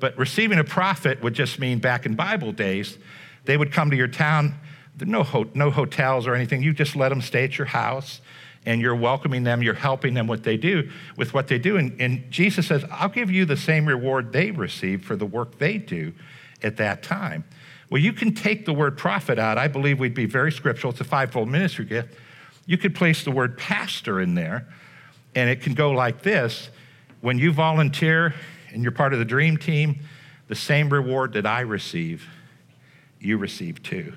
But 0.00 0.16
receiving 0.16 0.58
a 0.58 0.64
prophet 0.64 1.22
would 1.22 1.34
just 1.34 1.58
mean 1.58 1.78
back 1.78 2.06
in 2.06 2.14
Bible 2.14 2.52
days, 2.52 2.98
they 3.44 3.56
would 3.56 3.70
come 3.70 3.90
to 3.90 3.96
your 3.96 4.08
town. 4.08 4.54
No, 5.00 5.22
ho- 5.22 5.50
no 5.54 5.70
hotels 5.70 6.26
or 6.26 6.34
anything. 6.34 6.62
You 6.62 6.72
just 6.72 6.96
let 6.96 7.10
them 7.10 7.20
stay 7.20 7.44
at 7.44 7.58
your 7.58 7.66
house 7.66 8.20
and 8.66 8.80
you're 8.80 8.96
welcoming 8.96 9.44
them, 9.44 9.62
you're 9.62 9.74
helping 9.74 10.14
them 10.14 10.26
what 10.26 10.42
they 10.42 10.56
do 10.56 10.90
with 11.16 11.32
what 11.32 11.48
they 11.48 11.58
do. 11.58 11.76
And, 11.76 12.00
and 12.00 12.30
Jesus 12.30 12.66
says, 12.66 12.84
I'll 12.90 13.08
give 13.08 13.30
you 13.30 13.44
the 13.44 13.56
same 13.56 13.86
reward 13.86 14.32
they 14.32 14.50
receive 14.50 15.04
for 15.04 15.16
the 15.16 15.26
work 15.26 15.58
they 15.58 15.78
do 15.78 16.12
at 16.62 16.76
that 16.78 17.02
time. 17.02 17.44
Well, 17.90 18.02
you 18.02 18.12
can 18.12 18.34
take 18.34 18.66
the 18.66 18.72
word 18.72 18.98
prophet 18.98 19.38
out. 19.38 19.58
I 19.58 19.68
believe 19.68 19.98
we'd 19.98 20.14
be 20.14 20.26
very 20.26 20.52
scriptural. 20.52 20.92
It's 20.92 21.00
a 21.00 21.04
fivefold 21.04 21.48
ministry 21.48 21.84
gift. 21.84 22.14
You 22.68 22.76
could 22.76 22.94
place 22.94 23.24
the 23.24 23.30
word 23.30 23.56
pastor 23.56 24.20
in 24.20 24.34
there, 24.34 24.68
and 25.34 25.48
it 25.48 25.62
can 25.62 25.72
go 25.72 25.90
like 25.90 26.22
this 26.22 26.68
When 27.22 27.38
you 27.38 27.50
volunteer 27.50 28.34
and 28.72 28.82
you're 28.82 28.92
part 28.92 29.14
of 29.14 29.18
the 29.18 29.24
dream 29.24 29.56
team, 29.56 30.00
the 30.48 30.54
same 30.54 30.90
reward 30.90 31.32
that 31.32 31.46
I 31.46 31.60
receive, 31.60 32.28
you 33.18 33.38
receive 33.38 33.82
too. 33.82 34.12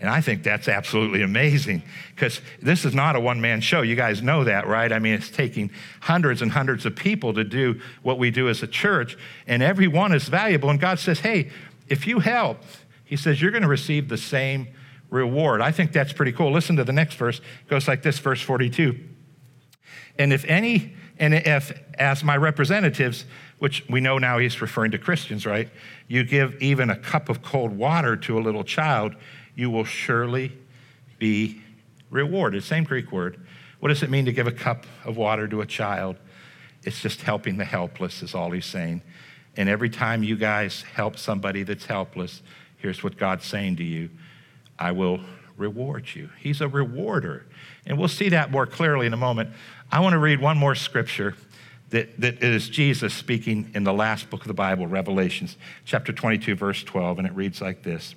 And 0.00 0.10
I 0.10 0.20
think 0.20 0.42
that's 0.42 0.66
absolutely 0.66 1.22
amazing 1.22 1.82
because 2.14 2.40
this 2.60 2.84
is 2.84 2.92
not 2.92 3.14
a 3.14 3.20
one 3.20 3.40
man 3.40 3.60
show. 3.60 3.82
You 3.82 3.94
guys 3.94 4.20
know 4.20 4.42
that, 4.42 4.66
right? 4.66 4.92
I 4.92 4.98
mean, 4.98 5.14
it's 5.14 5.30
taking 5.30 5.70
hundreds 6.00 6.42
and 6.42 6.50
hundreds 6.50 6.86
of 6.86 6.96
people 6.96 7.32
to 7.34 7.44
do 7.44 7.80
what 8.02 8.18
we 8.18 8.32
do 8.32 8.48
as 8.48 8.64
a 8.64 8.66
church, 8.66 9.16
and 9.46 9.62
every 9.62 9.86
one 9.86 10.12
is 10.12 10.28
valuable. 10.28 10.70
And 10.70 10.80
God 10.80 10.98
says, 10.98 11.20
hey, 11.20 11.50
if 11.86 12.04
you 12.04 12.18
help, 12.18 12.58
He 13.04 13.16
says, 13.16 13.40
you're 13.40 13.52
going 13.52 13.62
to 13.62 13.68
receive 13.68 14.08
the 14.08 14.18
same 14.18 14.66
reward. 15.10 15.60
I 15.60 15.72
think 15.72 15.92
that's 15.92 16.12
pretty 16.12 16.32
cool. 16.32 16.52
Listen 16.52 16.76
to 16.76 16.84
the 16.84 16.92
next 16.92 17.14
verse. 17.14 17.38
It 17.38 17.68
goes 17.68 17.86
like 17.88 18.02
this, 18.02 18.18
verse 18.18 18.40
42. 18.40 18.98
And 20.18 20.32
if 20.32 20.44
any, 20.46 20.94
and 21.18 21.34
if 21.34 21.78
as 21.98 22.24
my 22.24 22.36
representatives, 22.36 23.24
which 23.58 23.84
we 23.88 24.00
know 24.00 24.18
now 24.18 24.38
he's 24.38 24.60
referring 24.60 24.90
to 24.90 24.98
Christians, 24.98 25.46
right? 25.46 25.68
You 26.08 26.24
give 26.24 26.60
even 26.60 26.90
a 26.90 26.96
cup 26.96 27.28
of 27.28 27.42
cold 27.42 27.76
water 27.76 28.16
to 28.16 28.38
a 28.38 28.40
little 28.40 28.64
child, 28.64 29.14
you 29.54 29.70
will 29.70 29.84
surely 29.84 30.52
be 31.18 31.62
rewarded. 32.10 32.62
Same 32.62 32.84
Greek 32.84 33.12
word. 33.12 33.40
What 33.80 33.88
does 33.88 34.02
it 34.02 34.10
mean 34.10 34.24
to 34.26 34.32
give 34.32 34.46
a 34.46 34.52
cup 34.52 34.86
of 35.04 35.16
water 35.16 35.48
to 35.48 35.60
a 35.60 35.66
child? 35.66 36.16
It's 36.82 37.00
just 37.00 37.22
helping 37.22 37.56
the 37.56 37.64
helpless, 37.64 38.22
is 38.22 38.34
all 38.34 38.50
he's 38.50 38.66
saying. 38.66 39.02
And 39.56 39.68
every 39.68 39.88
time 39.88 40.22
you 40.22 40.36
guys 40.36 40.82
help 40.82 41.18
somebody 41.18 41.62
that's 41.62 41.86
helpless, 41.86 42.42
here's 42.76 43.02
what 43.02 43.16
God's 43.16 43.44
saying 43.44 43.76
to 43.76 43.84
you 43.84 44.10
I 44.78 44.92
will 44.92 45.20
reward 45.56 46.14
you. 46.14 46.30
He's 46.38 46.60
a 46.60 46.68
rewarder. 46.68 47.46
And 47.86 47.98
we'll 47.98 48.08
see 48.08 48.28
that 48.30 48.50
more 48.50 48.66
clearly 48.66 49.06
in 49.06 49.12
a 49.12 49.16
moment. 49.16 49.50
I 49.90 50.00
want 50.00 50.12
to 50.12 50.18
read 50.18 50.40
one 50.40 50.58
more 50.58 50.74
scripture 50.74 51.34
that, 51.90 52.20
that 52.20 52.42
is 52.42 52.68
Jesus 52.68 53.14
speaking 53.14 53.70
in 53.74 53.84
the 53.84 53.92
last 53.92 54.28
book 54.28 54.42
of 54.42 54.48
the 54.48 54.54
Bible, 54.54 54.86
Revelations, 54.86 55.56
chapter 55.84 56.12
22, 56.12 56.54
verse 56.56 56.82
12, 56.82 57.18
and 57.18 57.26
it 57.26 57.34
reads 57.34 57.60
like 57.60 57.82
this 57.82 58.14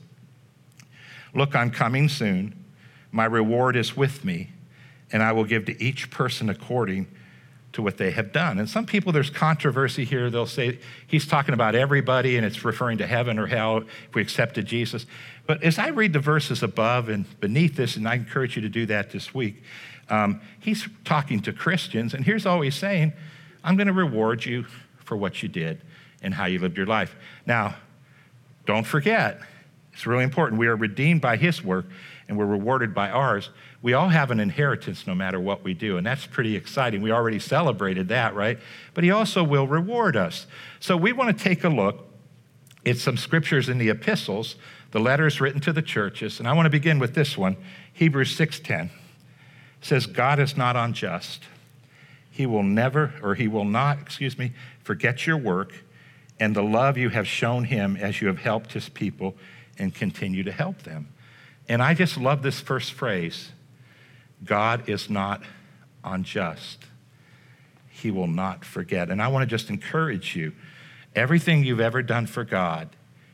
Look, 1.34 1.56
I'm 1.56 1.72
coming 1.72 2.10
soon. 2.10 2.56
My 3.12 3.26
reward 3.26 3.76
is 3.76 3.96
with 3.96 4.26
me, 4.26 4.50
and 5.12 5.24
I 5.24 5.32
will 5.32 5.44
give 5.44 5.66
to 5.66 5.84
each 5.84 6.10
person 6.12 6.50
according 6.50 7.08
to 7.74 7.82
what 7.82 7.98
they 7.98 8.12
have 8.12 8.32
done. 8.32 8.60
And 8.60 8.68
some 8.68 8.86
people, 8.86 9.12
there's 9.12 9.30
controversy 9.30 10.04
here. 10.04 10.30
They'll 10.30 10.46
say 10.46 10.80
he's 11.06 11.28
talking 11.28 11.54
about 11.54 11.76
everybody 11.76 12.38
and 12.38 12.46
it's 12.46 12.66
referring 12.66 12.98
to 12.98 13.08
heaven 13.08 13.38
or 13.38 13.46
hell 13.46 13.78
if 13.78 14.16
we 14.16 14.22
accepted 14.22 14.66
Jesus. 14.66 15.06
But 15.46 15.64
as 15.64 15.78
I 15.78 15.90
read 15.90 16.14
the 16.14 16.20
verses 16.20 16.64
above 16.64 17.10
and 17.10 17.26
beneath 17.40 17.76
this, 17.76 17.96
and 17.96 18.08
I 18.08 18.16
encourage 18.16 18.56
you 18.56 18.62
to 18.64 18.70
do 18.70 18.86
that 18.88 19.12
this 19.12 19.34
week, 19.34 19.64
um, 20.10 20.42
he's 20.60 20.88
talking 21.06 21.42
to 21.42 21.54
Christians, 21.54 22.14
and 22.16 22.26
here's 22.26 22.46
all 22.46 22.62
he's 22.62 22.76
saying 22.76 23.14
I'm 23.64 23.76
going 23.76 23.88
to 23.88 23.94
reward 23.94 24.46
you 24.46 24.66
for 25.04 25.16
what 25.16 25.44
you 25.44 25.50
did 25.50 25.82
and 26.22 26.34
how 26.34 26.46
you 26.46 26.60
lived 26.60 26.78
your 26.78 26.86
life. 26.86 27.16
Now, 27.46 27.76
don't 28.66 28.86
forget, 28.86 29.40
it's 29.94 30.08
really 30.08 30.24
important. 30.24 30.60
We 30.60 30.68
are 30.68 30.76
redeemed 30.76 31.22
by 31.22 31.36
his 31.36 31.64
work 31.64 31.86
and 32.28 32.38
we're 32.38 32.46
rewarded 32.46 32.94
by 32.94 33.10
ours. 33.10 33.50
We 33.82 33.94
all 33.94 34.10
have 34.10 34.30
an 34.30 34.40
inheritance 34.40 35.08
no 35.08 35.16
matter 35.16 35.40
what 35.40 35.64
we 35.64 35.74
do, 35.74 35.98
and 35.98 36.06
that's 36.06 36.26
pretty 36.26 36.56
exciting. 36.56 37.02
We 37.02 37.12
already 37.12 37.40
celebrated 37.40 38.10
that, 38.10 38.36
right? 38.36 38.60
But 38.94 39.06
he 39.06 39.12
also 39.12 39.44
will 39.44 39.68
reward 39.68 40.18
us. 40.18 40.48
So 40.80 40.98
we 40.98 41.14
want 41.14 41.38
to 41.38 41.44
take 41.44 41.64
a 41.64 41.70
look 41.70 42.06
at 42.86 42.98
some 42.98 43.16
scriptures 43.16 43.70
in 43.70 43.78
the 43.78 43.90
epistles, 43.90 44.56
the 44.92 45.00
letters 45.00 45.40
written 45.40 45.62
to 45.62 45.72
the 45.72 45.82
churches, 45.82 46.40
and 46.40 46.48
I 46.48 46.54
want 46.54 46.66
to 46.66 46.70
begin 46.70 47.00
with 47.00 47.14
this 47.14 47.38
one. 47.38 47.56
Hebrews 47.94 48.36
6:10 48.36 48.90
says 49.82 50.06
God 50.06 50.40
is 50.40 50.58
not 50.58 50.76
unjust. 50.76 51.44
He 52.32 52.46
will 52.46 52.64
never 52.64 53.14
or 53.22 53.36
he 53.36 53.48
will 53.48 53.66
not, 53.66 54.00
excuse 54.00 54.38
me, 54.38 54.54
forget 54.84 55.26
your 55.26 55.38
work 55.38 55.74
and 56.40 56.56
the 56.56 56.64
love 56.64 56.98
you 56.98 57.10
have 57.10 57.28
shown 57.28 57.66
him 57.66 57.98
as 57.98 58.22
you 58.22 58.28
have 58.28 58.40
helped 58.40 58.74
his 58.74 58.90
people 58.90 59.36
and 59.78 59.94
continue 59.94 60.44
to 60.44 60.52
help 60.52 60.84
them. 60.84 61.10
And 61.68 61.84
I 61.84 61.94
just 61.94 62.18
love 62.18 62.42
this 62.42 62.60
first 62.60 62.94
phrase 62.94 63.52
God 64.44 64.88
is 64.88 65.10
not 65.10 65.42
unjust. 66.04 66.86
He 67.90 68.12
will 68.12 68.28
not 68.28 68.64
forget. 68.64 69.10
And 69.10 69.22
I 69.22 69.28
want 69.28 69.44
to 69.44 69.48
just 69.48 69.70
encourage 69.70 70.36
you 70.36 70.54
everything 71.16 71.64
you've 71.64 71.82
ever 71.82 72.02
done 72.02 72.28
for 72.28 72.44
God, 72.44 72.90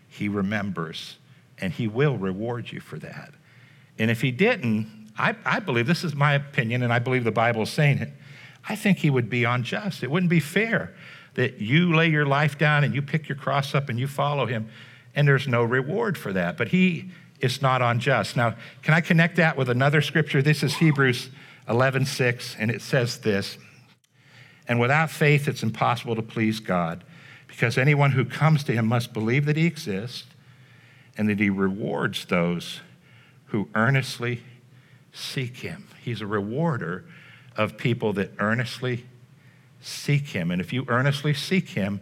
He 0.07 0.27
remembers, 0.27 1.17
and 1.59 1.71
He 1.73 1.87
will 1.87 2.17
reward 2.17 2.71
you 2.71 2.79
for 2.79 2.97
that. 2.99 3.33
And 3.99 4.09
if 4.09 4.21
He 4.21 4.31
didn't, 4.31 5.11
I, 5.17 5.35
I 5.45 5.59
believe 5.59 5.87
this 5.87 6.03
is 6.03 6.15
my 6.15 6.33
opinion, 6.33 6.81
and 6.81 6.91
I 6.91 6.99
believe 6.99 7.23
the 7.23 7.31
Bible 7.31 7.63
is 7.63 7.69
saying 7.69 7.99
it. 7.99 8.11
I 8.67 8.75
think 8.75 8.99
He 8.99 9.09
would 9.09 9.29
be 9.29 9.43
unjust. 9.43 10.03
It 10.03 10.09
wouldn't 10.09 10.29
be 10.29 10.39
fair 10.39 10.95
that 11.35 11.61
you 11.61 11.93
lay 11.93 12.07
your 12.09 12.25
life 12.25 12.57
down 12.57 12.83
and 12.83 12.95
you 12.95 13.01
pick 13.01 13.29
your 13.29 13.37
cross 13.37 13.75
up 13.75 13.89
and 13.89 13.99
you 13.99 14.07
follow 14.07 14.47
Him, 14.47 14.69
and 15.13 15.27
there's 15.27 15.47
no 15.47 15.63
reward 15.63 16.17
for 16.17 16.33
that. 16.33 16.57
But 16.57 16.69
He 16.69 17.11
it's 17.45 17.61
not 17.61 17.81
unjust. 17.81 18.35
Now, 18.35 18.55
can 18.81 18.93
I 18.93 19.01
connect 19.01 19.37
that 19.37 19.55
with 19.55 19.69
another 19.69 20.01
scripture? 20.01 20.41
This 20.41 20.63
is 20.63 20.75
Hebrews 20.75 21.29
11 21.69 22.05
6, 22.05 22.55
and 22.59 22.69
it 22.69 22.81
says 22.81 23.19
this 23.19 23.57
And 24.67 24.79
without 24.79 25.09
faith, 25.09 25.47
it's 25.47 25.63
impossible 25.63 26.15
to 26.15 26.21
please 26.21 26.59
God, 26.59 27.03
because 27.47 27.77
anyone 27.77 28.11
who 28.11 28.25
comes 28.25 28.63
to 28.65 28.73
him 28.73 28.87
must 28.87 29.13
believe 29.13 29.45
that 29.45 29.55
he 29.55 29.65
exists 29.65 30.25
and 31.17 31.29
that 31.29 31.39
he 31.39 31.49
rewards 31.49 32.25
those 32.25 32.81
who 33.45 33.69
earnestly 33.73 34.41
seek 35.13 35.57
him. 35.57 35.87
He's 36.01 36.19
a 36.19 36.27
rewarder 36.27 37.05
of 37.55 37.77
people 37.77 38.11
that 38.13 38.31
earnestly 38.39 39.05
seek 39.79 40.27
him. 40.29 40.51
And 40.51 40.59
if 40.59 40.73
you 40.73 40.83
earnestly 40.89 41.33
seek 41.33 41.69
him, 41.69 42.01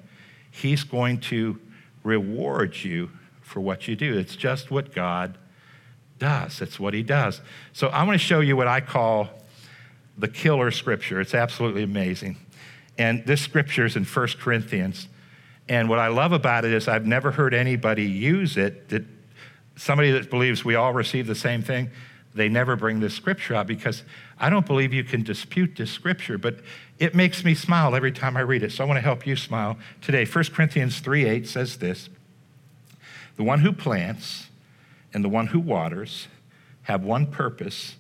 he's 0.50 0.84
going 0.84 1.20
to 1.20 1.60
reward 2.04 2.76
you 2.84 3.12
for 3.54 3.62
what 3.62 3.88
you 3.88 3.96
do. 3.96 4.18
It's 4.18 4.36
just 4.36 4.72
what 4.72 4.96
God 4.96 5.38
does. 6.18 6.60
it's 6.60 6.80
what 6.80 6.96
he 6.96 7.04
does. 7.04 7.40
So 7.72 7.90
I 7.90 8.04
want 8.04 8.20
to 8.20 8.26
show 8.26 8.40
you 8.40 8.58
what 8.58 8.68
I 8.68 8.82
call 8.82 9.30
the 10.18 10.28
killer 10.28 10.72
scripture. 10.72 11.22
It's 11.22 11.36
absolutely 11.36 11.84
amazing. 11.84 12.38
And 12.98 13.24
this 13.28 13.42
scripture 13.42 13.86
is 13.86 13.96
in 13.96 14.06
1 14.06 14.28
Corinthians. 14.40 15.08
And 15.70 15.88
what 15.88 16.00
I 16.00 16.08
love 16.08 16.32
about 16.32 16.66
it 16.66 16.74
is 16.74 16.88
I've 16.88 17.06
never 17.06 17.30
heard 17.30 17.54
anybody 17.54 18.06
use 18.06 18.58
it 18.58 18.90
that 18.90 19.04
somebody 19.76 20.12
that 20.12 20.32
believes 20.32 20.66
we 20.66 20.74
all 20.74 20.94
receive 20.94 21.28
the 21.28 21.36
same 21.36 21.62
thing, 21.62 21.92
they 22.34 22.50
never 22.50 22.76
bring 22.76 23.02
this 23.02 23.14
scripture 23.14 23.54
out 23.54 23.68
because 23.68 24.02
I 24.40 24.50
don't 24.50 24.66
believe 24.66 24.94
you 24.94 25.04
can 25.04 25.22
dispute 25.22 25.76
this 25.76 25.92
scripture, 25.92 26.40
but 26.40 26.56
it 26.98 27.14
makes 27.14 27.44
me 27.44 27.54
smile 27.54 27.96
every 27.96 28.12
time 28.12 28.36
I 28.36 28.42
read 28.42 28.64
it. 28.64 28.72
So 28.72 28.84
I 28.84 28.88
want 28.88 28.98
to 28.98 29.02
help 29.02 29.28
you 29.28 29.36
smile 29.36 29.78
today. 30.02 30.26
1 30.26 30.44
Corinthians 30.46 31.00
3 31.00 31.26
8 31.26 31.48
says 31.48 31.78
this 31.78 32.10
The 33.36 33.44
one 33.44 33.60
who 33.60 33.72
plants 33.72 34.48
and 35.14 35.24
the 35.24 35.30
one 35.30 35.48
who 35.48 35.60
waters 35.60 36.28
have 36.84 37.04
one 37.04 37.28
purpose, 37.28 37.96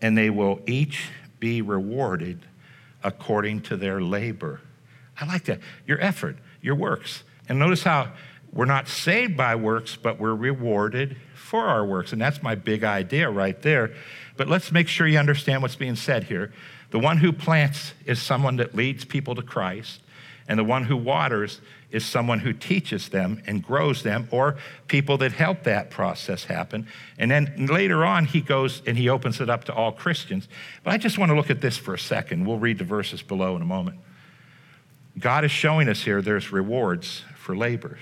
and 0.00 0.16
they 0.16 0.30
will 0.30 0.60
each 0.66 1.08
be 1.38 1.62
rewarded 1.62 2.40
according 3.02 3.62
to 3.62 3.76
their 3.76 4.00
labor. 4.00 4.60
I 5.20 5.26
like 5.26 5.44
that. 5.44 5.60
Your 5.86 6.00
effort, 6.00 6.36
your 6.60 6.74
works. 6.74 7.22
And 7.48 7.58
notice 7.58 7.82
how 7.84 8.12
we're 8.52 8.64
not 8.64 8.88
saved 8.88 9.36
by 9.36 9.54
works, 9.54 9.96
but 9.96 10.18
we're 10.18 10.34
rewarded 10.34 11.16
for 11.34 11.64
our 11.64 11.84
works. 11.84 12.12
And 12.12 12.20
that's 12.20 12.42
my 12.42 12.54
big 12.54 12.84
idea 12.84 13.30
right 13.30 13.60
there. 13.62 13.92
But 14.36 14.48
let's 14.48 14.72
make 14.72 14.88
sure 14.88 15.06
you 15.06 15.18
understand 15.18 15.62
what's 15.62 15.76
being 15.76 15.96
said 15.96 16.24
here. 16.24 16.52
The 16.90 16.98
one 16.98 17.18
who 17.18 17.32
plants 17.32 17.92
is 18.04 18.20
someone 18.20 18.56
that 18.56 18.74
leads 18.74 19.04
people 19.04 19.34
to 19.34 19.42
Christ, 19.42 20.00
and 20.48 20.58
the 20.58 20.64
one 20.64 20.84
who 20.84 20.96
waters 20.96 21.60
is 21.90 22.04
someone 22.04 22.40
who 22.40 22.52
teaches 22.52 23.08
them 23.08 23.42
and 23.46 23.62
grows 23.62 24.02
them, 24.02 24.28
or 24.30 24.56
people 24.88 25.18
that 25.18 25.32
help 25.32 25.62
that 25.64 25.90
process 25.90 26.44
happen. 26.44 26.86
And 27.18 27.30
then 27.30 27.66
later 27.66 28.04
on, 28.04 28.24
he 28.24 28.40
goes 28.40 28.82
and 28.86 28.96
he 28.96 29.08
opens 29.08 29.40
it 29.40 29.48
up 29.48 29.64
to 29.64 29.74
all 29.74 29.92
Christians. 29.92 30.48
But 30.82 30.92
I 30.92 30.98
just 30.98 31.18
want 31.18 31.30
to 31.30 31.36
look 31.36 31.50
at 31.50 31.60
this 31.60 31.76
for 31.76 31.94
a 31.94 31.98
second. 31.98 32.46
We'll 32.46 32.58
read 32.58 32.78
the 32.78 32.84
verses 32.84 33.22
below 33.22 33.56
in 33.56 33.62
a 33.62 33.66
moment. 33.66 33.98
God 35.18 35.44
is 35.44 35.50
showing 35.50 35.88
us 35.88 36.02
here 36.02 36.20
there's 36.20 36.52
rewards 36.52 37.22
for 37.36 37.56
labor. 37.56 37.98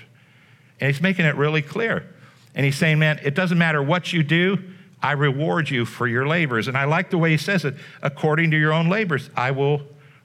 And 0.81 0.90
he's 0.92 1.03
making 1.03 1.27
it 1.27 1.37
really 1.37 1.62
clear. 1.62 2.07
And 2.55 2.64
he's 2.64 2.77
saying, 2.77 2.99
man, 2.99 3.20
it 3.23 3.35
doesn't 3.35 3.59
matter 3.59 3.83
what 3.83 4.12
you 4.12 4.23
do, 4.23 4.59
I 5.03 5.12
reward 5.12 5.68
you 5.68 5.85
for 5.85 6.07
your 6.07 6.27
labors. 6.27 6.66
And 6.66 6.79
I 6.79 6.85
like 6.85 7.11
the 7.11 7.18
way 7.18 7.31
he 7.31 7.37
says 7.37 7.64
it 7.66 7.75
according 8.01 8.51
to 8.53 8.57
your 8.57 8.73
own 8.73 8.88
labors, 8.88 9.29
I 9.37 9.51
will 9.51 9.83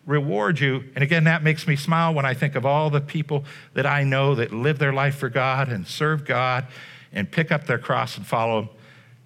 reward 0.10 0.60
you. 0.60 0.84
And 0.96 1.04
again, 1.04 1.26
that 1.26 1.44
makes 1.44 1.68
me 1.68 1.76
smile 1.76 2.14
when 2.16 2.26
I 2.26 2.34
think 2.34 2.56
of 2.56 2.66
all 2.66 2.90
the 2.90 3.00
people 3.00 3.46
that 3.76 3.86
I 3.86 4.04
know 4.04 4.34
that 4.36 4.52
live 4.52 4.80
their 4.80 4.92
life 4.92 5.16
for 5.16 5.30
God 5.30 5.70
and 5.70 5.88
serve 5.88 6.26
God 6.26 6.66
and 7.14 7.32
pick 7.32 7.52
up 7.52 7.68
their 7.68 7.78
cross 7.78 8.18
and 8.18 8.26
follow 8.26 8.64
Him. 8.64 8.70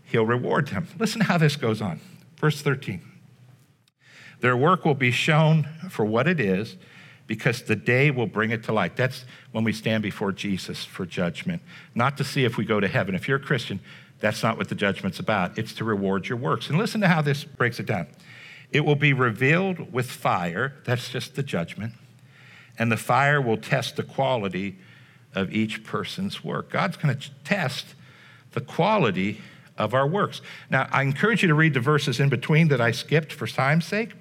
He'll 0.03 0.25
reward 0.25 0.67
them. 0.67 0.87
Listen 0.99 1.21
how 1.21 1.37
this 1.37 1.55
goes 1.55 1.81
on. 1.81 2.01
Verse 2.35 2.61
13 2.61 3.01
Their 4.41 4.57
work 4.57 4.83
will 4.83 4.93
be 4.93 5.09
shown 5.09 5.69
for 5.89 6.03
what 6.03 6.27
it 6.27 6.39
is 6.39 6.75
because 7.27 7.63
the 7.63 7.77
day 7.77 8.11
will 8.11 8.27
bring 8.27 8.51
it 8.51 8.63
to 8.65 8.73
light. 8.73 8.97
That's 8.97 9.23
when 9.53 9.63
we 9.63 9.71
stand 9.71 10.03
before 10.03 10.33
Jesus 10.33 10.83
for 10.83 11.05
judgment, 11.05 11.61
not 11.95 12.17
to 12.17 12.25
see 12.25 12.43
if 12.43 12.57
we 12.57 12.65
go 12.65 12.81
to 12.81 12.89
heaven. 12.89 13.15
If 13.15 13.29
you're 13.29 13.37
a 13.37 13.41
Christian, 13.41 13.79
that's 14.19 14.43
not 14.43 14.57
what 14.57 14.67
the 14.67 14.75
judgment's 14.75 15.19
about. 15.19 15.57
It's 15.57 15.73
to 15.75 15.85
reward 15.85 16.27
your 16.27 16.37
works. 16.37 16.69
And 16.69 16.77
listen 16.77 16.99
to 17.01 17.07
how 17.07 17.21
this 17.21 17.45
breaks 17.45 17.79
it 17.79 17.85
down. 17.85 18.07
It 18.73 18.83
will 18.83 18.95
be 18.95 19.13
revealed 19.13 19.93
with 19.93 20.09
fire. 20.09 20.73
That's 20.83 21.07
just 21.07 21.35
the 21.35 21.43
judgment. 21.43 21.93
And 22.77 22.91
the 22.91 22.97
fire 22.97 23.39
will 23.39 23.57
test 23.57 23.95
the 23.95 24.03
quality 24.03 24.79
of 25.35 25.53
each 25.53 25.83
person's 25.83 26.43
work. 26.43 26.71
God's 26.71 26.97
going 26.97 27.15
to 27.15 27.29
test 27.43 27.93
the 28.51 28.61
quality 28.61 29.41
of 29.77 29.93
our 29.93 30.07
works. 30.07 30.41
Now, 30.69 30.87
I 30.91 31.03
encourage 31.03 31.43
you 31.43 31.47
to 31.47 31.53
read 31.53 31.75
the 31.75 31.79
verses 31.79 32.19
in 32.19 32.29
between 32.29 32.67
that 32.69 32.81
I 32.81 32.91
skipped 32.91 33.31
for 33.31 33.47
time's 33.47 33.85
sake. 33.85 34.13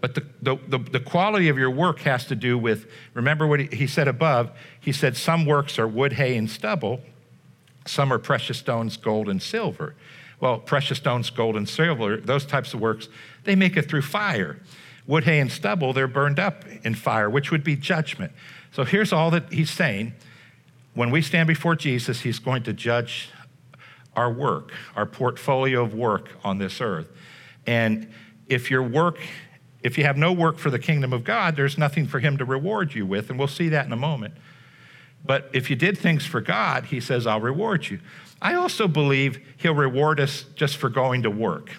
But 0.00 0.14
the, 0.14 0.26
the, 0.42 0.56
the, 0.68 0.78
the, 0.78 1.00
quality 1.00 1.48
of 1.48 1.56
your 1.56 1.70
work 1.70 2.00
has 2.00 2.26
to 2.26 2.36
do 2.36 2.58
with, 2.58 2.86
remember 3.14 3.46
what 3.46 3.60
he, 3.60 3.66
he 3.66 3.86
said 3.86 4.08
above? 4.08 4.50
He 4.78 4.92
said, 4.92 5.16
Some 5.16 5.46
works 5.46 5.78
are 5.78 5.88
wood, 5.88 6.12
hay, 6.14 6.36
and 6.36 6.50
stubble, 6.50 7.00
some 7.86 8.12
are 8.12 8.18
precious 8.18 8.58
stones, 8.58 8.96
gold, 8.96 9.28
and 9.28 9.42
silver. 9.42 9.94
Well, 10.40 10.58
precious 10.58 10.98
stones, 10.98 11.30
gold, 11.30 11.56
and 11.56 11.68
silver, 11.68 12.18
those 12.18 12.44
types 12.44 12.74
of 12.74 12.80
works, 12.80 13.08
they 13.44 13.54
make 13.54 13.76
it 13.76 13.88
through 13.88 14.02
fire. 14.02 14.58
Wood, 15.06 15.24
hay, 15.24 15.38
and 15.38 15.50
stubble, 15.50 15.92
they're 15.92 16.08
burned 16.08 16.38
up 16.38 16.64
in 16.84 16.94
fire, 16.94 17.30
which 17.30 17.50
would 17.50 17.64
be 17.64 17.76
judgment. 17.76 18.32
So 18.72 18.84
here's 18.84 19.12
all 19.12 19.30
that 19.30 19.52
he's 19.52 19.70
saying. 19.70 20.14
When 20.94 21.10
we 21.10 21.22
stand 21.22 21.46
before 21.46 21.76
Jesus, 21.76 22.20
he's 22.22 22.38
going 22.38 22.62
to 22.64 22.72
judge 22.72 23.30
our 24.14 24.32
work, 24.32 24.72
our 24.96 25.06
portfolio 25.06 25.82
of 25.82 25.94
work 25.94 26.30
on 26.42 26.58
this 26.58 26.80
earth. 26.80 27.06
And 27.66 28.10
if 28.48 28.70
your 28.70 28.82
work, 28.82 29.18
if 29.82 29.98
you 29.98 30.04
have 30.04 30.16
no 30.16 30.32
work 30.32 30.58
for 30.58 30.70
the 30.70 30.78
kingdom 30.78 31.12
of 31.12 31.22
God, 31.22 31.54
there's 31.54 31.76
nothing 31.76 32.06
for 32.06 32.18
him 32.18 32.38
to 32.38 32.44
reward 32.44 32.94
you 32.94 33.06
with. 33.06 33.30
And 33.30 33.38
we'll 33.38 33.48
see 33.48 33.68
that 33.68 33.86
in 33.86 33.92
a 33.92 33.96
moment. 33.96 34.34
But 35.24 35.50
if 35.52 35.68
you 35.68 35.76
did 35.76 35.98
things 35.98 36.24
for 36.24 36.40
God, 36.40 36.86
he 36.86 37.00
says, 37.00 37.26
I'll 37.26 37.40
reward 37.40 37.90
you. 37.90 38.00
I 38.40 38.54
also 38.54 38.86
believe 38.86 39.40
he'll 39.56 39.74
reward 39.74 40.20
us 40.20 40.44
just 40.54 40.76
for 40.76 40.88
going 40.88 41.22
to 41.22 41.30
work. 41.30 41.70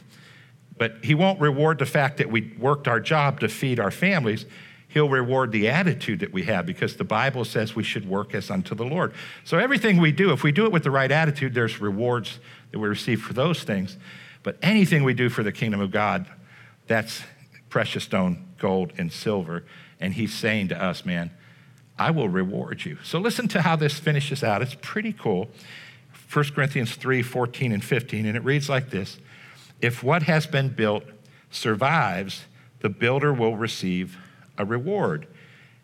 But 0.78 1.04
he 1.04 1.16
won't 1.16 1.40
reward 1.40 1.80
the 1.80 1.86
fact 1.86 2.18
that 2.18 2.30
we 2.30 2.54
worked 2.58 2.88
our 2.88 3.00
job 3.00 3.40
to 3.40 3.48
feed 3.48 3.80
our 3.80 3.92
families. 3.92 4.46
He'll 4.90 5.10
reward 5.10 5.52
the 5.52 5.68
attitude 5.70 6.20
that 6.20 6.32
we 6.32 6.44
have 6.44 6.66
because 6.66 6.96
the 6.96 7.04
Bible 7.04 7.46
says 7.46 7.76
we 7.76 7.84
should 7.84 8.08
work 8.08 8.34
as 8.34 8.50
unto 8.50 8.76
the 8.76 8.86
Lord. 8.86 9.14
So 9.44 9.58
everything 9.58 10.00
we 10.00 10.12
do, 10.12 10.32
if 10.32 10.44
we 10.44 10.52
do 10.52 10.66
it 10.66 10.72
with 10.72 10.84
the 10.84 10.92
right 10.92 11.12
attitude, 11.12 11.54
there's 11.54 11.82
rewards 11.82 12.40
that 12.72 12.80
we 12.80 12.88
receive 12.88 13.22
for 13.22 13.34
those 13.34 13.64
things. 13.64 13.98
But 14.44 14.58
anything 14.62 15.04
we 15.04 15.14
do 15.14 15.30
for 15.30 15.44
the 15.44 15.52
kingdom 15.52 15.82
of 15.82 15.92
God, 15.92 16.28
that's 16.86 17.22
precious 17.70 18.06
stone, 18.06 18.46
gold, 18.58 18.94
and 18.98 19.12
silver. 19.12 19.66
And 20.00 20.14
he's 20.14 20.34
saying 20.34 20.70
to 20.70 20.82
us, 20.82 21.06
man, 21.06 21.32
I 22.00 22.12
will 22.12 22.30
reward 22.30 22.86
you. 22.86 22.98
So 23.04 23.20
listen 23.20 23.48
to 23.50 23.64
how 23.64 23.76
this 23.76 24.00
finishes 24.00 24.44
out. 24.44 24.62
It's 24.62 24.76
pretty 24.82 25.12
cool. 25.12 25.50
1 26.32 26.46
Corinthians 26.54 26.96
3 26.96 27.22
14 27.22 27.72
and 27.72 27.84
15, 27.84 28.26
and 28.26 28.38
it 28.38 28.44
reads 28.44 28.70
like 28.70 28.90
this 28.90 29.18
If 29.82 30.04
what 30.04 30.24
has 30.24 30.46
been 30.46 30.70
built 30.70 31.04
survives, 31.52 32.46
the 32.80 32.90
builder 32.90 33.34
will 33.34 33.56
receive 33.56 34.18
a 34.58 34.66
reward. 34.66 35.28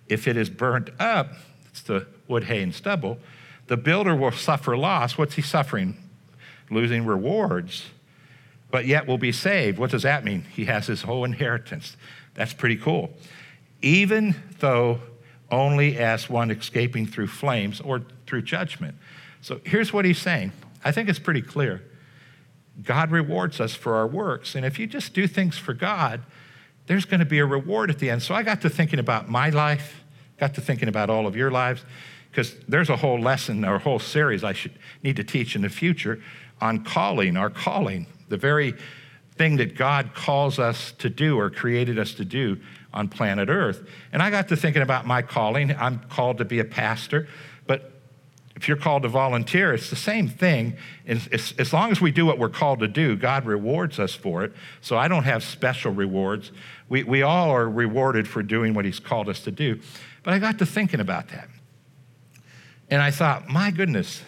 If 0.07 0.27
it 0.27 0.35
is 0.35 0.49
burnt 0.49 0.89
up, 0.99 1.33
it's 1.69 1.81
the 1.81 2.07
wood, 2.27 2.45
hay, 2.45 2.61
and 2.61 2.73
stubble, 2.73 3.19
the 3.67 3.77
builder 3.77 4.15
will 4.15 4.31
suffer 4.31 4.77
loss. 4.77 5.17
What's 5.17 5.35
he 5.35 5.41
suffering? 5.41 5.97
Losing 6.69 7.05
rewards, 7.05 7.89
but 8.69 8.85
yet 8.85 9.07
will 9.07 9.17
be 9.17 9.31
saved. 9.31 9.77
What 9.77 9.91
does 9.91 10.03
that 10.03 10.25
mean? 10.25 10.45
He 10.53 10.65
has 10.65 10.87
his 10.87 11.03
whole 11.03 11.23
inheritance. 11.23 11.95
That's 12.33 12.53
pretty 12.53 12.77
cool. 12.77 13.13
Even 13.81 14.35
though 14.59 14.99
only 15.53 15.97
as 15.97 16.29
one 16.29 16.49
escaping 16.51 17.05
through 17.05 17.27
flames 17.27 17.79
or 17.79 18.01
through 18.25 18.41
judgment. 18.41 18.95
So 19.43 19.59
here's 19.65 19.91
what 19.91 20.05
he's 20.05 20.19
saying. 20.19 20.53
I 20.85 20.93
think 20.93 21.09
it's 21.09 21.19
pretty 21.19 21.41
clear. 21.41 21.83
God 22.81 23.11
rewards 23.11 23.59
us 23.59 23.75
for 23.75 23.95
our 23.95 24.07
works. 24.07 24.55
And 24.55 24.65
if 24.65 24.79
you 24.79 24.87
just 24.87 25.13
do 25.13 25.27
things 25.27 25.57
for 25.57 25.73
God, 25.73 26.21
there's 26.87 27.03
going 27.03 27.19
to 27.19 27.25
be 27.25 27.39
a 27.39 27.45
reward 27.45 27.89
at 27.89 27.99
the 27.99 28.09
end. 28.09 28.23
So 28.23 28.33
I 28.33 28.41
got 28.41 28.61
to 28.61 28.69
thinking 28.69 28.99
about 28.99 29.29
my 29.29 29.49
life, 29.49 30.01
got 30.39 30.53
to 30.55 30.61
thinking 30.61 30.87
about 30.87 31.09
all 31.09 31.27
of 31.27 31.35
your 31.35 31.51
lives, 31.51 31.83
because 32.31 32.55
there's 32.69 32.89
a 32.89 32.95
whole 32.95 33.19
lesson 33.19 33.65
or 33.65 33.75
a 33.75 33.79
whole 33.79 33.99
series 33.99 34.45
I 34.45 34.53
should 34.53 34.79
need 35.03 35.17
to 35.17 35.25
teach 35.25 35.57
in 35.57 35.61
the 35.61 35.69
future 35.69 36.21
on 36.61 36.85
calling, 36.85 37.35
our 37.35 37.49
calling, 37.49 38.07
the 38.29 38.37
very 38.37 38.73
thing 39.35 39.57
that 39.57 39.75
God 39.75 40.13
calls 40.13 40.57
us 40.57 40.93
to 40.99 41.09
do 41.09 41.37
or 41.37 41.49
created 41.49 41.99
us 41.99 42.13
to 42.13 42.23
do 42.23 42.59
on 42.93 43.09
planet 43.09 43.49
Earth. 43.49 43.85
And 44.13 44.21
I 44.21 44.29
got 44.29 44.47
to 44.47 44.55
thinking 44.55 44.83
about 44.83 45.05
my 45.05 45.21
calling. 45.21 45.75
I'm 45.75 45.99
called 46.07 46.37
to 46.37 46.45
be 46.45 46.59
a 46.59 46.65
pastor, 46.65 47.27
but 47.67 47.92
if 48.55 48.67
you're 48.67 48.77
called 48.77 49.03
to 49.03 49.09
volunteer, 49.09 49.73
it's 49.73 49.89
the 49.89 49.95
same 49.95 50.27
thing. 50.27 50.77
As, 51.07 51.73
long 51.73 51.91
as 51.91 51.99
we 51.99 52.11
do 52.11 52.25
what 52.25 52.37
we're 52.37 52.49
called 52.49 52.79
to 52.79 52.87
do, 52.87 53.15
God 53.15 53.45
rewards 53.45 53.99
us 53.99 54.13
for 54.13 54.43
it. 54.43 54.53
So 54.81 54.97
I 54.97 55.07
don't 55.07 55.23
have 55.23 55.43
special 55.43 55.91
rewards. 55.91 56.51
We, 56.87 57.03
we 57.03 57.23
all 57.23 57.49
are 57.49 57.67
rewarded 57.67 58.27
for 58.27 58.43
doing 58.43 58.73
what 58.73 58.85
He's 58.85 58.99
called 58.99 59.27
us 59.27 59.39
to 59.41 59.51
do. 59.51 59.79
But 60.21 60.33
I 60.33 60.39
got 60.39 60.59
to 60.59 60.65
thinking 60.65 60.99
about 60.99 61.29
that. 61.29 61.49
And 62.89 63.01
I 63.01 63.09
thought, 63.09 63.49
my 63.49 63.71
goodness, 63.71 64.21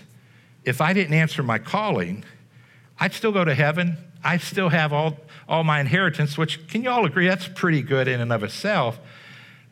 if 0.63 0.81
I 0.81 0.93
didn't 0.93 1.13
answer 1.13 1.43
my 1.43 1.59
calling, 1.59 2.25
I'd 2.99 3.13
still 3.13 3.31
go 3.31 3.45
to 3.45 3.53
heaven. 3.53 3.97
I'd 4.23 4.41
still 4.41 4.69
have 4.69 4.91
all, 4.91 5.17
all 5.47 5.63
my 5.63 5.79
inheritance, 5.79 6.35
which, 6.35 6.67
can 6.67 6.81
you 6.81 6.89
all 6.89 7.05
agree, 7.05 7.27
that's 7.27 7.47
pretty 7.47 7.83
good 7.83 8.07
in 8.07 8.19
and 8.21 8.33
of 8.33 8.43
itself. 8.43 8.99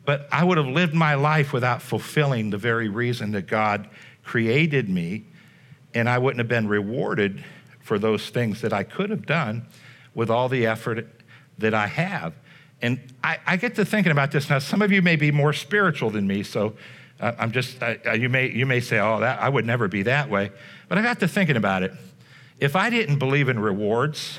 But 0.04 0.28
I 0.30 0.44
would 0.44 0.58
have 0.58 0.68
lived 0.68 0.94
my 0.94 1.14
life 1.14 1.52
without 1.52 1.82
fulfilling 1.82 2.50
the 2.50 2.58
very 2.58 2.88
reason 2.88 3.32
that 3.32 3.48
God 3.48 3.88
created 4.24 4.88
me, 4.88 5.24
and 5.94 6.08
I 6.08 6.18
wouldn't 6.18 6.38
have 6.38 6.48
been 6.48 6.66
rewarded 6.66 7.44
for 7.80 7.98
those 7.98 8.30
things 8.30 8.62
that 8.62 8.72
I 8.72 8.82
could 8.82 9.10
have 9.10 9.26
done 9.26 9.66
with 10.14 10.30
all 10.30 10.48
the 10.48 10.66
effort 10.66 11.06
that 11.58 11.74
I 11.74 11.86
have. 11.86 12.32
And 12.82 13.00
I, 13.22 13.38
I 13.46 13.56
get 13.56 13.74
to 13.76 13.84
thinking 13.84 14.12
about 14.12 14.32
this 14.32 14.50
now. 14.50 14.58
Some 14.58 14.82
of 14.82 14.90
you 14.90 15.02
may 15.02 15.16
be 15.16 15.30
more 15.30 15.52
spiritual 15.52 16.10
than 16.10 16.26
me, 16.26 16.42
so 16.42 16.74
uh, 17.20 17.32
I'm 17.38 17.52
just, 17.52 17.82
uh, 17.82 18.12
you, 18.12 18.28
may, 18.28 18.50
you 18.50 18.66
may 18.66 18.80
say, 18.80 18.98
oh, 18.98 19.20
that, 19.20 19.40
I 19.40 19.48
would 19.48 19.64
never 19.64 19.88
be 19.88 20.02
that 20.02 20.28
way. 20.28 20.50
But 20.88 20.98
I 20.98 21.02
got 21.02 21.20
to 21.20 21.28
thinking 21.28 21.56
about 21.56 21.82
it. 21.82 21.92
if 22.58 22.76
I 22.76 22.90
didn't 22.90 23.18
believe 23.18 23.48
in 23.48 23.58
rewards, 23.58 24.38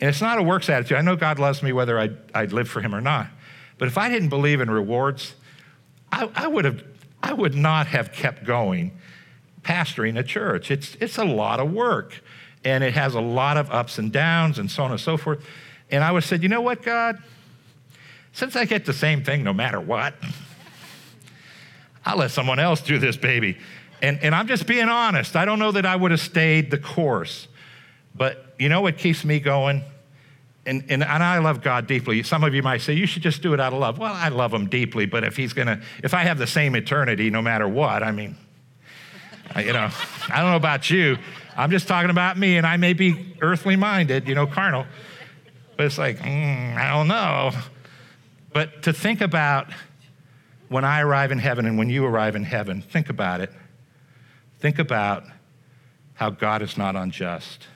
and 0.00 0.08
it's 0.08 0.20
not 0.20 0.38
a 0.38 0.42
works 0.42 0.68
attitude, 0.68 0.96
I 0.96 1.00
know 1.00 1.16
God 1.16 1.38
loves 1.38 1.62
me 1.62 1.72
whether 1.72 1.98
I'd, 1.98 2.16
I'd 2.34 2.52
live 2.52 2.68
for 2.68 2.80
Him 2.80 2.94
or 2.94 3.00
not, 3.00 3.28
but 3.78 3.88
if 3.88 3.98
I 3.98 4.08
didn't 4.08 4.28
believe 4.28 4.60
in 4.60 4.70
rewards, 4.70 5.34
I, 6.10 6.30
I 6.34 6.46
would 6.46 6.64
have, 6.64 6.82
I 7.22 7.32
would 7.32 7.54
not 7.54 7.86
have 7.88 8.12
kept 8.12 8.44
going 8.44 8.92
pastoring 9.62 10.18
a 10.18 10.22
church. 10.22 10.70
It's, 10.70 10.96
it's 11.00 11.18
a 11.18 11.24
lot 11.24 11.60
of 11.60 11.72
work, 11.72 12.22
and 12.64 12.82
it 12.82 12.94
has 12.94 13.14
a 13.14 13.20
lot 13.20 13.56
of 13.56 13.70
ups 13.70 13.98
and 13.98 14.12
downs, 14.12 14.58
and 14.58 14.70
so 14.70 14.82
on 14.82 14.90
and 14.90 15.00
so 15.00 15.16
forth. 15.16 15.44
And 15.90 16.02
I 16.02 16.10
would 16.10 16.22
have 16.22 16.28
said, 16.28 16.42
you 16.42 16.48
know 16.48 16.60
what, 16.60 16.82
God? 16.82 17.22
Since 18.32 18.56
I 18.56 18.64
get 18.64 18.86
the 18.86 18.92
same 18.92 19.22
thing 19.22 19.44
no 19.44 19.52
matter 19.52 19.80
what, 19.80 20.14
I'll 22.04 22.16
let 22.16 22.30
someone 22.30 22.58
else 22.58 22.80
do 22.80 22.98
this, 22.98 23.16
baby. 23.16 23.58
And, 24.00 24.18
and 24.22 24.34
I'm 24.34 24.48
just 24.48 24.66
being 24.66 24.88
honest. 24.88 25.36
I 25.36 25.44
don't 25.44 25.58
know 25.58 25.70
that 25.72 25.86
I 25.86 25.94
would 25.94 26.10
have 26.10 26.20
stayed 26.20 26.70
the 26.70 26.78
course. 26.78 27.46
But 28.14 28.54
you 28.58 28.68
know 28.68 28.80
what 28.80 28.98
keeps 28.98 29.24
me 29.24 29.38
going? 29.38 29.82
And, 30.64 30.84
and, 30.88 31.02
and 31.02 31.22
I 31.22 31.38
love 31.38 31.60
God 31.60 31.88
deeply. 31.88 32.22
Some 32.22 32.44
of 32.44 32.54
you 32.54 32.62
might 32.62 32.82
say, 32.82 32.92
you 32.92 33.06
should 33.06 33.22
just 33.22 33.42
do 33.42 33.52
it 33.52 33.58
out 33.58 33.72
of 33.72 33.80
love. 33.80 33.98
Well, 33.98 34.12
I 34.12 34.28
love 34.28 34.54
him 34.54 34.68
deeply, 34.68 35.06
but 35.06 35.24
if 35.24 35.36
he's 35.36 35.52
gonna, 35.52 35.80
if 36.04 36.14
I 36.14 36.22
have 36.22 36.38
the 36.38 36.46
same 36.46 36.76
eternity 36.76 37.30
no 37.30 37.42
matter 37.42 37.66
what, 37.66 38.04
I 38.04 38.12
mean, 38.12 38.36
you 39.56 39.72
know, 39.72 39.90
I 40.28 40.40
don't 40.40 40.50
know 40.50 40.56
about 40.56 40.88
you. 40.88 41.18
I'm 41.56 41.70
just 41.70 41.88
talking 41.88 42.10
about 42.10 42.38
me, 42.38 42.56
and 42.56 42.66
I 42.66 42.76
may 42.76 42.92
be 42.92 43.36
earthly 43.40 43.76
minded, 43.76 44.26
you 44.28 44.34
know, 44.34 44.46
carnal. 44.46 44.86
But 45.76 45.86
it's 45.86 45.98
like, 45.98 46.18
mm, 46.18 46.76
I 46.76 46.88
don't 46.88 47.08
know. 47.08 47.50
But 48.52 48.84
to 48.84 48.92
think 48.92 49.20
about 49.20 49.66
when 50.68 50.84
I 50.84 51.00
arrive 51.00 51.32
in 51.32 51.38
heaven 51.38 51.66
and 51.66 51.76
when 51.76 51.90
you 51.90 52.04
arrive 52.04 52.36
in 52.36 52.44
heaven, 52.44 52.82
think 52.82 53.10
about 53.10 53.40
it. 53.40 53.50
Think 54.60 54.78
about 54.78 55.24
how 56.14 56.30
God 56.30 56.62
is 56.62 56.78
not 56.78 56.96
unjust. 56.96 57.66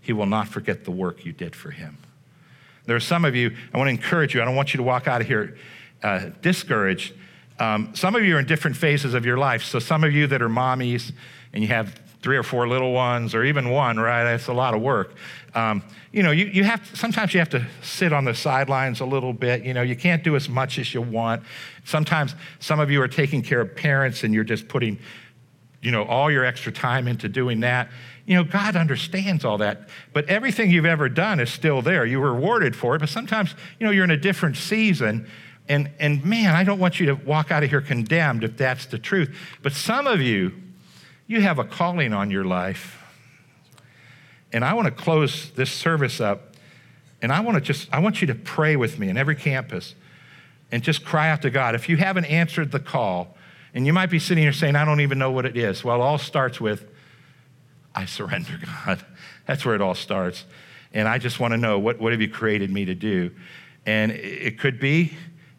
He 0.00 0.12
will 0.12 0.26
not 0.26 0.48
forget 0.48 0.84
the 0.84 0.90
work 0.90 1.24
you 1.24 1.32
did 1.32 1.54
for 1.54 1.70
him. 1.70 1.98
There 2.86 2.96
are 2.96 3.00
some 3.00 3.24
of 3.24 3.36
you, 3.36 3.54
I 3.72 3.78
want 3.78 3.88
to 3.88 3.92
encourage 3.92 4.34
you, 4.34 4.42
I 4.42 4.44
don't 4.44 4.56
want 4.56 4.72
you 4.74 4.78
to 4.78 4.84
walk 4.84 5.06
out 5.06 5.20
of 5.20 5.26
here 5.26 5.56
uh, 6.02 6.30
discouraged. 6.42 7.14
Um, 7.58 7.94
some 7.94 8.16
of 8.16 8.24
you 8.24 8.36
are 8.36 8.38
in 8.38 8.46
different 8.46 8.76
phases 8.76 9.12
of 9.12 9.26
your 9.26 9.36
life. 9.36 9.62
So, 9.62 9.78
some 9.78 10.02
of 10.02 10.12
you 10.12 10.26
that 10.28 10.40
are 10.40 10.48
mommies 10.48 11.12
and 11.52 11.62
you 11.62 11.68
have 11.68 12.00
three 12.22 12.36
or 12.36 12.42
four 12.42 12.68
little 12.68 12.92
ones, 12.92 13.34
or 13.34 13.44
even 13.44 13.70
one, 13.70 13.98
right? 13.98 14.24
That's 14.24 14.48
a 14.48 14.52
lot 14.52 14.74
of 14.74 14.82
work. 14.82 15.14
Um, 15.54 15.82
you 16.12 16.22
know, 16.22 16.30
you, 16.30 16.46
you 16.46 16.64
have 16.64 16.88
to, 16.90 16.96
sometimes 16.96 17.32
you 17.32 17.40
have 17.40 17.48
to 17.50 17.66
sit 17.82 18.12
on 18.12 18.24
the 18.24 18.34
sidelines 18.34 19.00
a 19.00 19.06
little 19.06 19.32
bit. 19.32 19.64
You 19.64 19.72
know, 19.72 19.82
you 19.82 19.96
can't 19.96 20.22
do 20.22 20.36
as 20.36 20.48
much 20.48 20.78
as 20.78 20.92
you 20.92 21.00
want. 21.00 21.42
Sometimes 21.84 22.34
some 22.58 22.78
of 22.78 22.90
you 22.90 23.00
are 23.00 23.08
taking 23.08 23.42
care 23.42 23.60
of 23.60 23.74
parents 23.74 24.22
and 24.22 24.34
you're 24.34 24.44
just 24.44 24.68
putting, 24.68 24.98
you 25.80 25.90
know, 25.90 26.04
all 26.04 26.30
your 26.30 26.44
extra 26.44 26.70
time 26.70 27.08
into 27.08 27.28
doing 27.28 27.60
that. 27.60 27.90
You 28.30 28.36
know, 28.36 28.44
God 28.44 28.76
understands 28.76 29.44
all 29.44 29.58
that, 29.58 29.88
but 30.12 30.24
everything 30.28 30.70
you've 30.70 30.86
ever 30.86 31.08
done 31.08 31.40
is 31.40 31.50
still 31.50 31.82
there. 31.82 32.06
You 32.06 32.20
were 32.20 32.32
rewarded 32.32 32.76
for 32.76 32.94
it, 32.94 33.00
but 33.00 33.08
sometimes, 33.08 33.56
you 33.80 33.84
know, 33.84 33.90
you're 33.90 34.04
in 34.04 34.12
a 34.12 34.16
different 34.16 34.56
season. 34.56 35.28
And, 35.68 35.90
and 35.98 36.24
man, 36.24 36.54
I 36.54 36.62
don't 36.62 36.78
want 36.78 37.00
you 37.00 37.06
to 37.06 37.14
walk 37.14 37.50
out 37.50 37.64
of 37.64 37.70
here 37.70 37.80
condemned 37.80 38.44
if 38.44 38.56
that's 38.56 38.86
the 38.86 39.00
truth. 39.00 39.36
But 39.62 39.72
some 39.72 40.06
of 40.06 40.20
you, 40.20 40.52
you 41.26 41.40
have 41.40 41.58
a 41.58 41.64
calling 41.64 42.12
on 42.12 42.30
your 42.30 42.44
life. 42.44 43.02
And 44.52 44.64
I 44.64 44.74
want 44.74 44.86
to 44.86 44.92
close 44.92 45.50
this 45.56 45.72
service 45.72 46.20
up. 46.20 46.54
And 47.20 47.32
I 47.32 47.40
want 47.40 47.56
to 47.56 47.60
just, 47.60 47.92
I 47.92 47.98
want 47.98 48.20
you 48.20 48.28
to 48.28 48.36
pray 48.36 48.76
with 48.76 48.96
me 48.96 49.08
in 49.08 49.16
every 49.16 49.34
campus 49.34 49.96
and 50.70 50.84
just 50.84 51.04
cry 51.04 51.30
out 51.30 51.42
to 51.42 51.50
God. 51.50 51.74
If 51.74 51.88
you 51.88 51.96
haven't 51.96 52.26
answered 52.26 52.70
the 52.70 52.78
call, 52.78 53.36
and 53.74 53.86
you 53.86 53.92
might 53.92 54.10
be 54.10 54.20
sitting 54.20 54.44
here 54.44 54.52
saying, 54.52 54.76
I 54.76 54.84
don't 54.84 55.00
even 55.00 55.18
know 55.18 55.32
what 55.32 55.46
it 55.46 55.56
is. 55.56 55.82
Well, 55.82 55.96
it 55.96 56.04
all 56.04 56.18
starts 56.18 56.60
with, 56.60 56.89
I 57.94 58.06
surrender, 58.06 58.58
God. 58.86 59.04
That's 59.46 59.64
where 59.64 59.74
it 59.74 59.80
all 59.80 59.94
starts. 59.94 60.44
And 60.92 61.06
I 61.06 61.18
just 61.18 61.40
want 61.40 61.52
to 61.52 61.58
know, 61.58 61.78
what, 61.78 62.00
what 62.00 62.12
have 62.12 62.20
you 62.20 62.28
created 62.28 62.70
me 62.70 62.84
to 62.84 62.94
do? 62.94 63.30
And 63.86 64.12
it 64.12 64.58
could 64.58 64.80
be 64.80 65.12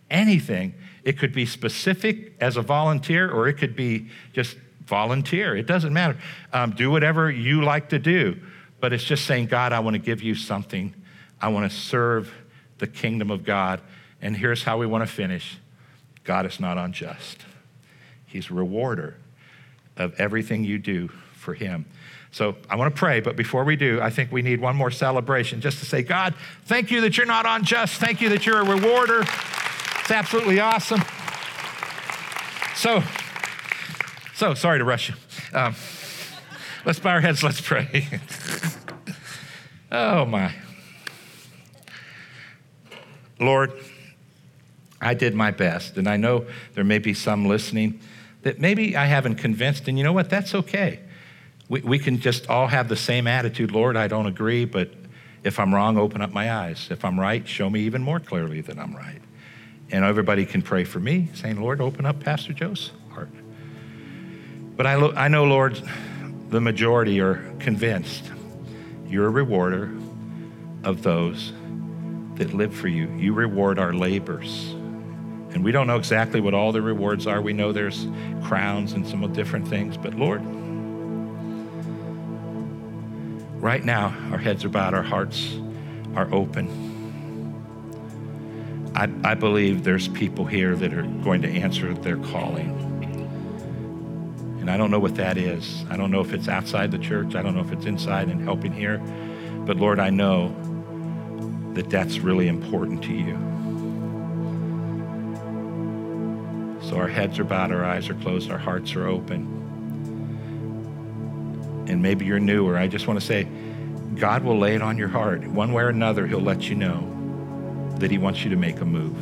anything. 0.10 0.74
It 1.04 1.18
could 1.18 1.34
be 1.34 1.46
specific 1.46 2.36
as 2.40 2.58
a 2.58 2.62
volunteer, 2.62 3.32
or 3.32 3.48
it 3.48 3.54
could 3.54 3.76
be 3.76 4.10
just 4.34 4.58
volunteer. 4.86 5.56
It 5.56 5.66
doesn't 5.68 5.94
matter. 5.94 6.18
Um, 6.54 6.72
do 6.72 6.92
whatever 6.92 7.32
you 7.32 7.64
like 7.64 7.90
to 7.90 8.00
do. 8.00 8.40
But 8.80 8.94
it's 8.94 9.04
just 9.04 9.26
saying, 9.26 9.48
God, 9.48 9.74
I 9.74 9.80
want 9.80 9.96
to 9.96 10.00
give 10.00 10.22
you 10.22 10.36
something. 10.36 10.94
I 11.40 11.48
want 11.48 11.72
to 11.72 11.76
serve 11.76 12.32
the 12.78 12.88
kingdom 12.88 13.32
of 13.32 13.44
God. 13.44 13.82
And 14.22 14.36
here's 14.36 14.64
how 14.64 14.78
we 14.78 14.86
want 14.86 15.08
to 15.08 15.12
finish 15.12 15.58
God 16.24 16.46
is 16.46 16.60
not 16.60 16.78
unjust, 16.78 17.46
He's 18.26 18.52
a 18.52 18.54
rewarder 18.54 19.18
of 19.98 20.20
everything 20.20 20.64
you 20.64 20.78
do 20.78 21.08
for 21.34 21.54
Him. 21.54 21.86
So 22.32 22.56
I 22.70 22.78
want 22.78 22.94
to 22.94 22.98
pray, 22.98 23.20
but 23.20 23.36
before 23.36 23.66
we 23.66 23.76
do, 23.76 24.00
I 24.02 24.10
think 24.10 24.32
we 24.32 24.42
need 24.42 24.62
one 24.62 24.76
more 24.76 24.90
celebration 24.90 25.60
just 25.60 25.80
to 25.80 25.86
say, 25.86 26.02
God, 26.02 26.34
thank 26.66 26.90
you 26.90 27.02
that 27.02 27.18
you're 27.18 27.26
not 27.26 27.46
unjust. 27.46 28.00
Thank 28.00 28.22
you 28.22 28.30
that 28.30 28.46
you're 28.46 28.62
a 28.62 28.66
rewarder. 28.66 29.22
It's 29.22 30.12
absolutely 30.12 30.62
awesome. 30.62 31.02
So, 32.76 33.04
so, 34.34 34.54
sorry 34.54 34.80
to 34.80 34.86
rush 34.86 35.10
you. 35.10 35.16
Um, 35.54 35.76
let's 36.86 37.00
bow 37.00 37.12
our 37.12 37.22
heads, 37.22 37.44
let's 37.44 37.60
pray. 37.60 38.08
oh, 39.92 40.26
my. 40.26 40.54
Lord, 43.42 43.74
I 45.02 45.16
did 45.16 45.36
my 45.36 45.52
best, 45.52 45.98
and 45.98 46.08
I 46.08 46.16
know 46.16 46.46
there 46.76 46.86
may 46.86 47.00
be 47.00 47.14
some 47.14 47.46
listening 47.46 48.00
that 48.44 48.60
maybe 48.60 48.96
I 48.96 49.06
haven't 49.06 49.36
convinced, 49.36 49.90
and 49.90 49.98
you 49.98 50.04
know 50.04 50.14
what? 50.14 50.30
That's 50.30 50.56
okay. 50.56 51.02
We, 51.72 51.80
we 51.80 52.00
can 52.00 52.20
just 52.20 52.50
all 52.50 52.68
have 52.68 52.90
the 52.90 52.98
same 52.98 53.28
attitude 53.28 53.72
Lord, 53.72 53.96
I 53.96 54.10
don't 54.10 54.26
agree, 54.26 54.66
but 54.66 54.92
if 55.42 55.58
I'm 55.58 55.74
wrong, 55.74 55.98
open 55.98 56.22
up 56.22 56.34
my 56.34 56.52
eyes. 56.52 56.90
If 56.92 57.06
I'm 57.06 57.18
right, 57.18 57.48
show 57.48 57.70
me 57.70 57.80
even 57.84 58.04
more 58.04 58.20
clearly 58.20 58.60
that 58.60 58.78
I'm 58.78 58.94
right. 58.94 59.22
And 59.90 60.04
everybody 60.04 60.46
can 60.46 60.62
pray 60.62 60.84
for 60.84 61.00
me, 61.00 61.30
saying, 61.34 61.62
Lord, 61.62 61.80
open 61.80 62.06
up 62.06 62.20
Pastor 62.20 62.52
Joe's 62.52 62.92
heart. 63.12 63.30
But 64.76 64.86
I, 64.86 64.96
lo- 64.96 65.14
I 65.16 65.30
know, 65.30 65.46
Lord, 65.46 65.82
the 66.50 66.60
majority 66.60 67.22
are 67.22 67.36
convinced 67.60 68.30
you're 69.08 69.28
a 69.28 69.30
rewarder 69.30 69.94
of 70.84 71.04
those 71.04 71.54
that 72.36 72.54
live 72.54 72.76
for 72.76 72.90
you. 72.90 73.08
You 73.12 73.34
reward 73.34 73.80
our 73.80 73.94
labors. 73.94 74.72
And 75.54 75.64
we 75.64 75.72
don't 75.72 75.88
know 75.88 75.98
exactly 75.98 76.42
what 76.42 76.54
all 76.54 76.74
the 76.74 76.82
rewards 76.82 77.28
are. 77.28 77.42
We 77.42 77.54
know 77.54 77.72
there's 77.72 78.08
crowns 78.44 78.92
and 78.92 79.08
some 79.08 79.32
different 79.32 79.70
things. 79.70 79.96
But 79.96 80.16
Lord, 80.16 80.42
right 83.62 83.84
now, 83.86 84.08
our 84.32 84.40
heads 84.40 84.66
are 84.66 84.70
bowed, 84.70 84.94
our 84.94 85.04
hearts 85.04 85.58
are 86.16 86.28
open. 86.34 86.90
I, 88.96 89.10
I 89.24 89.36
believe 89.36 89.84
there's 89.84 90.08
people 90.10 90.46
here 90.46 90.76
that 90.76 90.94
are 90.94 91.04
going 91.04 91.44
to 91.44 91.50
answer 91.50 91.94
their 91.94 92.18
calling. 92.18 92.80
And 94.60 94.70
I 94.70 94.78
don't 94.78 94.92
know 94.92 95.00
what 95.00 95.16
that 95.16 95.38
is. 95.38 95.86
I 95.90 95.96
don't 95.96 96.12
know 96.12 96.22
if 96.22 96.34
it's 96.34 96.48
outside 96.48 96.92
the 96.92 97.00
church. 97.00 97.36
I 97.36 97.42
don't 97.42 97.56
know 97.56 97.62
if 97.62 97.72
it's 97.72 97.86
inside 97.86 98.28
and 98.28 98.42
helping 98.44 98.74
here. 98.74 98.98
But 99.66 99.78
Lord, 99.78 100.00
I 100.00 100.10
know 100.10 100.56
that 101.74 101.90
that's 101.90 102.20
really 102.20 102.48
important 102.48 103.04
to 103.04 103.14
you. 103.14 103.38
So 106.90 106.98
our 106.98 107.08
heads 107.08 107.40
are 107.40 107.44
bowed, 107.44 107.72
our 107.72 107.86
eyes 107.86 108.10
are 108.10 108.16
closed, 108.16 108.52
our 108.52 108.58
hearts 108.58 108.96
are 108.96 109.08
open. 109.08 109.61
And 111.92 112.02
maybe 112.02 112.26
you're 112.26 112.40
new, 112.40 112.66
or 112.66 112.78
I 112.78 112.88
just 112.88 113.06
want 113.06 113.20
to 113.20 113.26
say, 113.26 113.46
God 114.16 114.44
will 114.44 114.58
lay 114.58 114.76
it 114.76 114.82
on 114.82 114.98
your 114.98 115.10
heart. 115.10 115.46
One 115.46 115.74
way 115.74 115.84
or 115.84 115.90
another, 115.90 116.26
He'll 116.26 116.40
let 116.40 116.70
you 116.70 116.76
know 116.76 117.06
that 117.98 118.10
He 118.10 118.18
wants 118.18 118.46
you 118.46 118.50
to 118.52 118.56
make 118.56 118.80
a 118.80 118.86
move. 118.86 119.18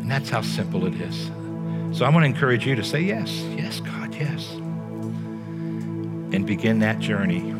And 0.00 0.10
that's 0.10 0.28
how 0.28 0.42
simple 0.42 0.84
it 0.86 0.94
is. 1.00 1.30
So 1.96 2.04
I 2.04 2.08
want 2.08 2.24
to 2.24 2.26
encourage 2.26 2.66
you 2.66 2.74
to 2.74 2.82
say, 2.82 3.02
Yes, 3.02 3.30
yes, 3.56 3.78
God, 3.78 4.12
yes. 4.16 4.50
And 6.34 6.44
begin 6.44 6.80
that 6.80 6.98
journey. 6.98 7.50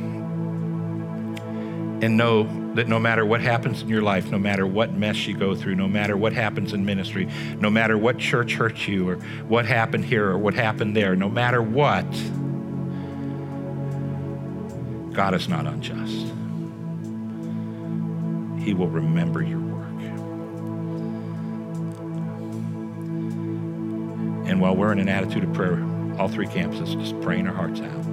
And 2.05 2.17
know 2.17 2.43
that 2.75 2.89
no 2.89 2.99
matter 2.99 3.25
what 3.25 3.41
happens 3.41 3.83
in 3.83 3.89
your 3.89 4.03
life, 4.03 4.29
no 4.33 4.39
matter 4.39 4.67
what 4.67 4.93
mess 4.93 5.29
you 5.29 5.37
go 5.37 5.55
through, 5.55 5.77
no 5.77 5.87
matter 5.87 6.17
what 6.17 6.33
happens 6.33 6.73
in 6.73 6.85
ministry, 6.85 7.29
no 7.61 7.71
matter 7.71 7.97
what 7.97 8.19
church 8.19 8.55
hurt 8.55 8.89
you, 8.89 9.09
or 9.09 9.17
what 9.47 9.67
happened 9.67 10.05
here, 10.05 10.31
or 10.31 10.39
what 10.39 10.55
happened 10.55 10.97
there, 10.97 11.15
no 11.15 11.29
matter 11.29 11.63
what, 11.63 12.07
God 15.13 15.35
is 15.35 15.49
not 15.49 15.67
unjust. 15.67 16.33
He 18.65 18.75
will 18.75 18.89
remember 18.89 19.43
your 19.43 19.59
work. 19.59 19.89
And 24.49 24.61
while 24.61 24.75
we're 24.75 24.93
in 24.93 24.99
an 24.99 25.09
attitude 25.09 25.45
of 25.45 25.53
prayer, 25.53 25.85
all 26.19 26.29
three 26.29 26.47
campuses, 26.47 26.99
just 26.99 27.21
praying 27.21 27.47
our 27.47 27.55
hearts 27.55 27.81
out. 27.81 28.07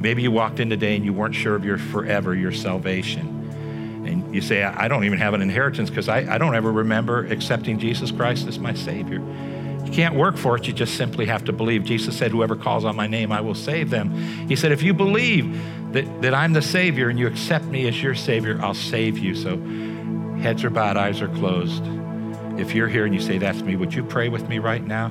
Maybe 0.00 0.22
you 0.22 0.30
walked 0.30 0.60
in 0.60 0.70
today 0.70 0.96
and 0.96 1.04
you 1.04 1.12
weren't 1.12 1.34
sure 1.34 1.54
of 1.54 1.64
your 1.64 1.78
forever, 1.78 2.34
your 2.34 2.52
salvation. 2.52 4.04
And 4.06 4.34
you 4.34 4.40
say, 4.40 4.62
I 4.62 4.88
don't 4.88 5.04
even 5.04 5.18
have 5.18 5.34
an 5.34 5.42
inheritance 5.42 5.90
because 5.90 6.08
I, 6.08 6.34
I 6.34 6.38
don't 6.38 6.54
ever 6.54 6.72
remember 6.72 7.26
accepting 7.26 7.78
Jesus 7.78 8.10
Christ 8.10 8.46
as 8.46 8.58
my 8.58 8.74
Savior. 8.74 9.20
You 9.90 9.96
can't 9.96 10.14
work 10.14 10.36
for 10.36 10.54
it, 10.54 10.68
you 10.68 10.72
just 10.72 10.96
simply 10.96 11.26
have 11.26 11.44
to 11.46 11.52
believe. 11.52 11.82
Jesus 11.82 12.16
said, 12.16 12.30
Whoever 12.30 12.54
calls 12.54 12.84
on 12.84 12.94
my 12.94 13.08
name, 13.08 13.32
I 13.32 13.40
will 13.40 13.56
save 13.56 13.90
them. 13.90 14.14
He 14.48 14.54
said, 14.54 14.70
If 14.70 14.84
you 14.84 14.94
believe 14.94 15.60
that, 15.92 16.22
that 16.22 16.32
I'm 16.32 16.52
the 16.52 16.62
Savior 16.62 17.08
and 17.08 17.18
you 17.18 17.26
accept 17.26 17.64
me 17.64 17.88
as 17.88 18.00
your 18.00 18.14
Savior, 18.14 18.60
I'll 18.62 18.72
save 18.72 19.18
you. 19.18 19.34
So 19.34 19.56
heads 20.42 20.62
are 20.62 20.70
bowed, 20.70 20.96
eyes 20.96 21.20
are 21.20 21.28
closed. 21.28 21.82
If 22.56 22.72
you're 22.72 22.86
here 22.86 23.04
and 23.04 23.12
you 23.12 23.20
say, 23.20 23.38
That's 23.38 23.62
me, 23.62 23.74
would 23.74 23.92
you 23.92 24.04
pray 24.04 24.28
with 24.28 24.48
me 24.48 24.60
right 24.60 24.86
now? 24.86 25.08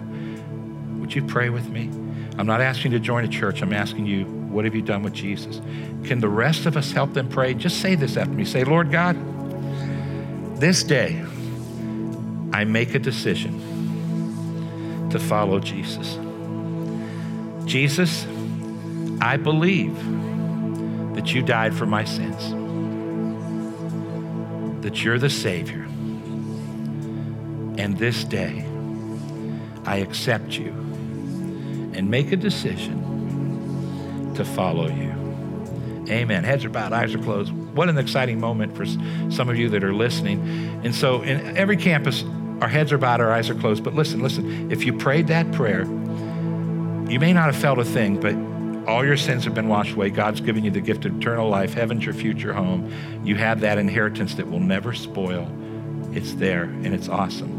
Would 1.00 1.14
you 1.14 1.26
pray 1.26 1.50
with 1.50 1.68
me? 1.68 1.90
I'm 2.38 2.48
not 2.48 2.62
asking 2.62 2.94
you 2.94 3.00
to 3.00 3.04
join 3.04 3.26
a 3.26 3.28
church. 3.28 3.62
I'm 3.62 3.74
asking 3.74 4.06
you, 4.06 4.24
what 4.24 4.64
have 4.64 4.76
you 4.76 4.82
done 4.82 5.04
with 5.04 5.12
Jesus? 5.12 5.60
Can 6.06 6.22
the 6.22 6.30
rest 6.30 6.66
of 6.66 6.78
us 6.78 6.94
help 6.94 7.14
them 7.14 7.28
pray? 7.28 7.54
Just 7.54 7.82
say 7.82 7.96
this 7.96 8.16
after 8.16 8.32
me. 8.32 8.46
Say, 8.46 8.64
Lord 8.64 8.94
God, 8.94 9.18
this 10.58 10.84
day 10.84 11.22
I 12.54 12.64
make 12.64 12.96
a 12.96 13.00
decision 13.00 13.69
to 15.12 15.20
follow 15.20 15.60
Jesus. 15.60 16.18
Jesus, 17.66 18.26
I 19.22 19.38
believe 19.38 19.96
that 21.16 21.34
you 21.34 21.42
died 21.42 21.74
for 21.74 21.86
my 21.86 22.04
sins, 22.04 22.52
that 24.82 25.04
you're 25.04 25.20
the 25.20 25.30
Savior. 25.30 25.86
And 27.78 27.98
this 27.98 28.24
day, 28.24 28.66
I 29.86 29.98
accept 29.98 30.58
you 30.58 30.72
and 31.94 32.10
make 32.10 32.32
a 32.32 32.38
decision 32.38 34.34
to 34.36 34.46
follow 34.46 34.88
you. 34.88 35.10
Amen. 36.10 36.44
Heads 36.44 36.66
are 36.66 36.70
bowed, 36.70 36.94
eyes 36.94 37.14
are 37.14 37.20
closed. 37.20 37.52
What 37.52 37.90
an 37.90 37.98
exciting 37.98 38.40
moment 38.40 38.76
for 38.76 38.86
some 39.32 39.50
of 39.50 39.58
you 39.58 39.70
that 39.70 39.84
are 39.84 39.94
listening. 39.94 40.82
And 40.84 40.96
so, 40.96 41.22
in 41.22 41.56
every 41.56 41.78
campus, 41.78 42.24
our 42.62 42.68
heads 42.68 42.92
are 42.92 42.98
bowed, 42.98 43.22
our 43.22 43.32
eyes 43.32 43.50
are 43.50 43.56
closed. 43.56 43.84
But 43.84 43.94
listen, 43.94 44.22
listen, 44.22 44.72
if 44.72 44.86
you 44.86 44.94
prayed 44.94 45.28
that 45.28 45.52
prayer, 45.52 45.84
you 47.10 47.20
may 47.20 47.34
not 47.34 47.46
have 47.46 47.56
felt 47.56 47.80
a 47.80 47.86
thing, 47.86 48.20
but 48.20 48.36
all 48.90 49.06
your 49.06 49.18
sins 49.18 49.46
have 49.46 49.54
been 49.54 49.68
washed 49.68 49.94
away. 49.94 50.10
God's 50.10 50.42
given 50.42 50.64
you 50.64 50.72
the 50.72 50.82
gift 50.82 51.06
of 51.06 51.18
eternal 51.18 51.50
life. 51.50 51.74
Heaven's 51.74 52.04
your 52.04 52.14
future 52.14 52.54
home. 52.54 52.92
You 53.24 53.36
have 53.36 53.62
that 53.62 53.78
inheritance 53.78 54.36
that 54.36 54.50
will 54.50 54.60
never 54.60 54.94
spoil. 54.94 55.48
It's 56.12 56.34
there, 56.34 56.64
and 56.64 56.88
it's 56.88 57.08
awesome. 57.08 57.59